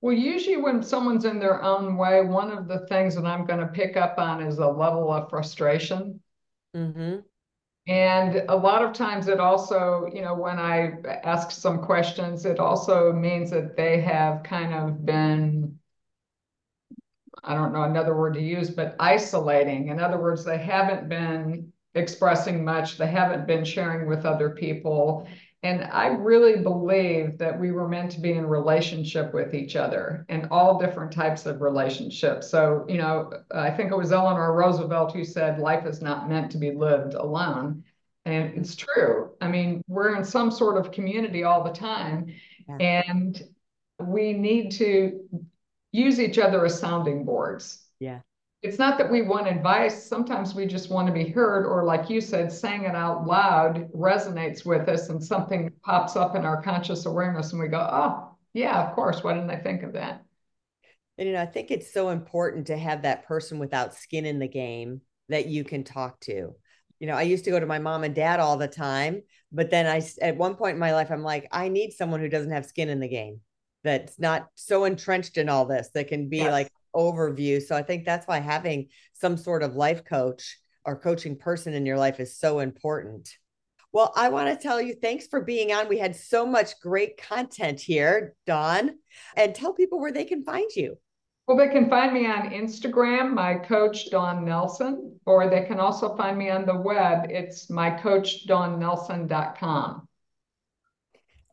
Well, 0.00 0.14
usually 0.14 0.56
when 0.56 0.82
someone's 0.82 1.24
in 1.24 1.38
their 1.38 1.62
own 1.62 1.96
way, 1.96 2.22
one 2.22 2.50
of 2.50 2.68
the 2.68 2.86
things 2.86 3.14
that 3.14 3.24
I'm 3.24 3.46
going 3.46 3.60
to 3.60 3.66
pick 3.66 3.96
up 3.96 4.18
on 4.18 4.42
is 4.42 4.58
a 4.58 4.66
level 4.66 5.10
of 5.10 5.30
frustration. 5.30 6.20
Mm-hmm. 6.76 7.20
And 7.88 8.42
a 8.48 8.56
lot 8.56 8.82
of 8.82 8.92
times 8.92 9.28
it 9.28 9.38
also, 9.38 10.08
you 10.12 10.20
know, 10.20 10.34
when 10.34 10.58
I 10.58 10.94
ask 11.22 11.52
some 11.52 11.82
questions, 11.82 12.44
it 12.44 12.58
also 12.58 13.12
means 13.12 13.50
that 13.50 13.76
they 13.76 14.00
have 14.00 14.42
kind 14.42 14.74
of 14.74 15.06
been, 15.06 15.78
I 17.44 17.54
don't 17.54 17.72
know 17.72 17.84
another 17.84 18.16
word 18.16 18.34
to 18.34 18.42
use, 18.42 18.70
but 18.70 18.96
isolating. 18.98 19.88
In 19.88 20.00
other 20.00 20.18
words, 20.18 20.44
they 20.44 20.58
haven't 20.58 21.08
been 21.08 21.72
expressing 21.94 22.64
much, 22.64 22.98
they 22.98 23.06
haven't 23.06 23.46
been 23.46 23.64
sharing 23.64 24.08
with 24.08 24.26
other 24.26 24.50
people. 24.50 25.28
And 25.66 25.82
I 25.82 26.06
really 26.06 26.62
believe 26.62 27.38
that 27.38 27.58
we 27.58 27.72
were 27.72 27.88
meant 27.88 28.12
to 28.12 28.20
be 28.20 28.30
in 28.30 28.46
relationship 28.46 29.34
with 29.34 29.52
each 29.52 29.74
other 29.74 30.24
and 30.28 30.46
all 30.52 30.78
different 30.78 31.10
types 31.10 31.44
of 31.44 31.60
relationships. 31.60 32.48
So, 32.48 32.84
you 32.88 32.98
know, 32.98 33.32
I 33.50 33.72
think 33.72 33.90
it 33.90 33.96
was 33.96 34.12
Eleanor 34.12 34.52
Roosevelt 34.52 35.12
who 35.12 35.24
said 35.24 35.58
life 35.58 35.84
is 35.84 36.00
not 36.00 36.28
meant 36.28 36.52
to 36.52 36.58
be 36.58 36.70
lived 36.70 37.14
alone. 37.14 37.82
And 38.24 38.56
it's 38.56 38.76
true. 38.76 39.32
I 39.40 39.48
mean, 39.48 39.82
we're 39.88 40.14
in 40.14 40.22
some 40.22 40.52
sort 40.52 40.76
of 40.76 40.92
community 40.92 41.42
all 41.42 41.64
the 41.64 41.72
time. 41.72 42.32
Yeah. 42.68 43.02
And 43.08 43.42
we 43.98 44.34
need 44.34 44.70
to 44.72 45.28
use 45.90 46.20
each 46.20 46.38
other 46.38 46.64
as 46.64 46.78
sounding 46.78 47.24
boards. 47.24 47.82
Yeah 47.98 48.20
it's 48.62 48.78
not 48.78 48.98
that 48.98 49.10
we 49.10 49.22
want 49.22 49.46
advice. 49.46 50.08
Sometimes 50.08 50.54
we 50.54 50.66
just 50.66 50.90
want 50.90 51.06
to 51.06 51.12
be 51.12 51.28
heard, 51.28 51.66
or 51.66 51.84
like 51.84 52.10
you 52.10 52.20
said, 52.20 52.50
saying 52.50 52.84
it 52.84 52.94
out 52.94 53.26
loud 53.26 53.90
resonates 53.92 54.64
with 54.64 54.88
us 54.88 55.08
and 55.08 55.22
something 55.22 55.70
pops 55.84 56.16
up 56.16 56.34
in 56.34 56.44
our 56.44 56.62
conscious 56.62 57.06
awareness 57.06 57.52
and 57.52 57.60
we 57.60 57.68
go, 57.68 57.78
oh, 57.78 58.36
yeah, 58.54 58.88
of 58.88 58.94
course. 58.94 59.22
Why 59.22 59.34
didn't 59.34 59.50
I 59.50 59.56
think 59.56 59.82
of 59.82 59.92
that? 59.92 60.24
And, 61.18 61.28
you 61.28 61.34
know, 61.34 61.42
I 61.42 61.46
think 61.46 61.70
it's 61.70 61.92
so 61.92 62.08
important 62.08 62.66
to 62.68 62.76
have 62.76 63.02
that 63.02 63.26
person 63.26 63.58
without 63.58 63.94
skin 63.94 64.26
in 64.26 64.38
the 64.38 64.48
game 64.48 65.02
that 65.28 65.46
you 65.46 65.64
can 65.64 65.84
talk 65.84 66.18
to. 66.20 66.54
You 66.98 67.06
know, 67.06 67.14
I 67.14 67.22
used 67.22 67.44
to 67.44 67.50
go 67.50 67.60
to 67.60 67.66
my 67.66 67.78
mom 67.78 68.04
and 68.04 68.14
dad 68.14 68.40
all 68.40 68.56
the 68.56 68.68
time, 68.68 69.22
but 69.52 69.70
then 69.70 69.86
I, 69.86 70.02
at 70.22 70.36
one 70.36 70.54
point 70.54 70.74
in 70.74 70.80
my 70.80 70.94
life, 70.94 71.10
I'm 71.10 71.22
like, 71.22 71.46
I 71.52 71.68
need 71.68 71.92
someone 71.92 72.20
who 72.20 72.28
doesn't 72.28 72.52
have 72.52 72.64
skin 72.64 72.88
in 72.88 73.00
the 73.00 73.08
game 73.08 73.40
that's 73.84 74.18
not 74.18 74.48
so 74.54 74.84
entrenched 74.84 75.36
in 75.36 75.48
all 75.48 75.66
this 75.66 75.90
that 75.94 76.08
can 76.08 76.28
be 76.28 76.38
yes. 76.38 76.50
like 76.50 76.68
overview. 76.96 77.62
So 77.62 77.76
I 77.76 77.82
think 77.82 78.04
that's 78.04 78.26
why 78.26 78.38
having 78.38 78.88
some 79.12 79.36
sort 79.36 79.62
of 79.62 79.76
life 79.76 80.04
coach 80.04 80.58
or 80.84 80.98
coaching 80.98 81.36
person 81.36 81.74
in 81.74 81.86
your 81.86 81.98
life 81.98 82.20
is 82.20 82.38
so 82.38 82.60
important. 82.60 83.36
Well, 83.92 84.12
I 84.16 84.28
want 84.28 84.48
to 84.48 84.62
tell 84.62 84.80
you 84.80 84.94
thanks 84.94 85.26
for 85.26 85.40
being 85.40 85.72
on. 85.72 85.88
We 85.88 85.98
had 85.98 86.16
so 86.16 86.44
much 86.44 86.80
great 86.80 87.16
content 87.16 87.80
here, 87.80 88.34
Dawn, 88.46 88.98
and 89.36 89.54
tell 89.54 89.72
people 89.72 90.00
where 90.00 90.12
they 90.12 90.24
can 90.24 90.44
find 90.44 90.70
you. 90.74 90.98
Well, 91.46 91.56
they 91.56 91.68
can 91.68 91.88
find 91.88 92.12
me 92.12 92.26
on 92.26 92.50
Instagram, 92.50 93.32
my 93.32 93.54
coach 93.54 94.10
Dawn 94.10 94.44
Nelson, 94.44 95.20
or 95.26 95.48
they 95.48 95.62
can 95.62 95.78
also 95.78 96.16
find 96.16 96.36
me 96.36 96.50
on 96.50 96.66
the 96.66 96.76
web. 96.76 97.30
It's 97.30 97.70
mycoachdawnnelson.com. 97.70 100.05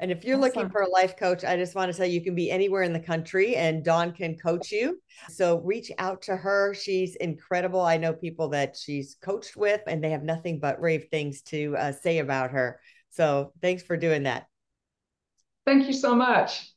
And 0.04 0.12
if 0.12 0.26
you're 0.26 0.38
awesome. 0.38 0.64
looking 0.64 0.70
for 0.70 0.82
a 0.82 0.90
life 0.90 1.16
coach, 1.16 1.46
I 1.46 1.56
just 1.56 1.76
want 1.76 1.88
to 1.88 1.94
say 1.94 2.10
you 2.10 2.20
can 2.20 2.36
be 2.36 2.52
anywhere 2.52 2.84
in 2.84 2.92
the 2.92 3.00
country 3.00 3.56
and 3.56 3.86
Dawn 3.86 4.12
can 4.12 4.36
coach 4.36 4.70
you. 4.70 5.00
So 5.30 5.60
reach 5.60 5.94
out 5.98 6.24
to 6.24 6.36
her. 6.36 6.74
She's 6.74 7.16
incredible. 7.16 7.80
I 7.80 7.96
know 7.96 8.12
people 8.12 8.50
that 8.50 8.76
she's 8.76 9.16
coached 9.22 9.56
with 9.56 9.80
and 9.88 10.04
they 10.04 10.10
have 10.10 10.24
nothing 10.24 10.60
but 10.60 10.82
rave 10.82 11.06
things 11.10 11.42
to 11.44 11.78
uh, 11.78 11.94
say 11.94 12.20
about 12.20 12.52
her. 12.52 12.82
So 13.12 13.54
thanks 13.62 13.82
for 13.82 13.96
doing 13.96 14.24
that. 14.24 14.48
Thank 15.66 15.88
you 15.88 15.94
so 15.94 16.14
much. 16.14 16.70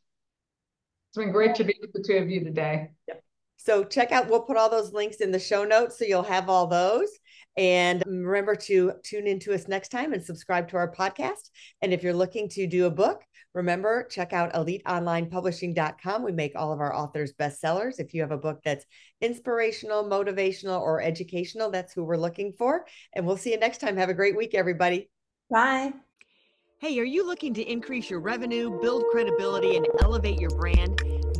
It's 1.09 1.17
been 1.17 1.33
great 1.33 1.57
to 1.57 1.65
be 1.65 1.75
with 1.81 1.93
the 1.95 2.05
two 2.07 2.19
of 2.19 2.31
you 2.31 2.45
today. 2.45 2.91
Yep. 3.09 3.25
So 3.57 3.83
check 3.83 4.13
out, 4.13 4.31
we'll 4.31 4.43
put 4.43 4.57
all 4.57 4.71
those 4.71 4.93
links 4.93 5.17
in 5.17 5.33
the 5.33 5.41
show 5.41 5.65
notes 5.65 5.99
so 5.99 6.05
you'll 6.05 6.23
have 6.23 6.49
all 6.49 6.69
those. 6.69 7.11
And 7.57 8.03
remember 8.07 8.55
to 8.55 8.93
tune 9.03 9.27
into 9.27 9.55
us 9.55 9.67
next 9.67 9.89
time 9.89 10.13
and 10.13 10.23
subscribe 10.23 10.69
to 10.69 10.77
our 10.77 10.93
podcast. 10.93 11.51
And 11.81 11.93
if 11.93 12.03
you're 12.03 12.13
looking 12.13 12.49
to 12.51 12.67
do 12.67 12.87
a 12.87 12.91
book, 12.91 13.23
remember, 13.55 14.07
check 14.11 14.35
out 14.35 14.53
eliteonlinepublishing.com. 14.53 16.23
We 16.23 16.33
make 16.33 16.53
all 16.55 16.73
of 16.73 16.81
our 16.81 16.95
authors 16.95 17.33
bestsellers. 17.33 17.99
If 17.99 18.13
you 18.13 18.21
have 18.21 18.31
a 18.31 18.37
book 18.37 18.61
that's 18.63 18.85
inspirational, 19.23 20.05
motivational, 20.05 20.81
or 20.81 21.01
educational, 21.01 21.71
that's 21.71 21.95
who 21.95 22.05
we're 22.05 22.17
looking 22.17 22.53
for. 22.53 22.85
And 23.15 23.27
we'll 23.27 23.39
see 23.39 23.53
you 23.53 23.59
next 23.59 23.79
time. 23.79 23.97
Have 23.97 24.11
a 24.11 24.15
great 24.15 24.37
week, 24.37 24.55
everybody. 24.55 25.09
Bye. 25.51 25.95
Hey, 26.79 26.99
are 26.99 27.05
you 27.05 27.27
looking 27.27 27.55
to 27.55 27.63
increase 27.63 28.11
your 28.11 28.21
revenue, 28.21 28.79
build 28.83 29.05
credibility, 29.11 29.77
and 29.77 29.87
elevate 30.03 30.39
your 30.39 30.51
brand? 30.51 31.01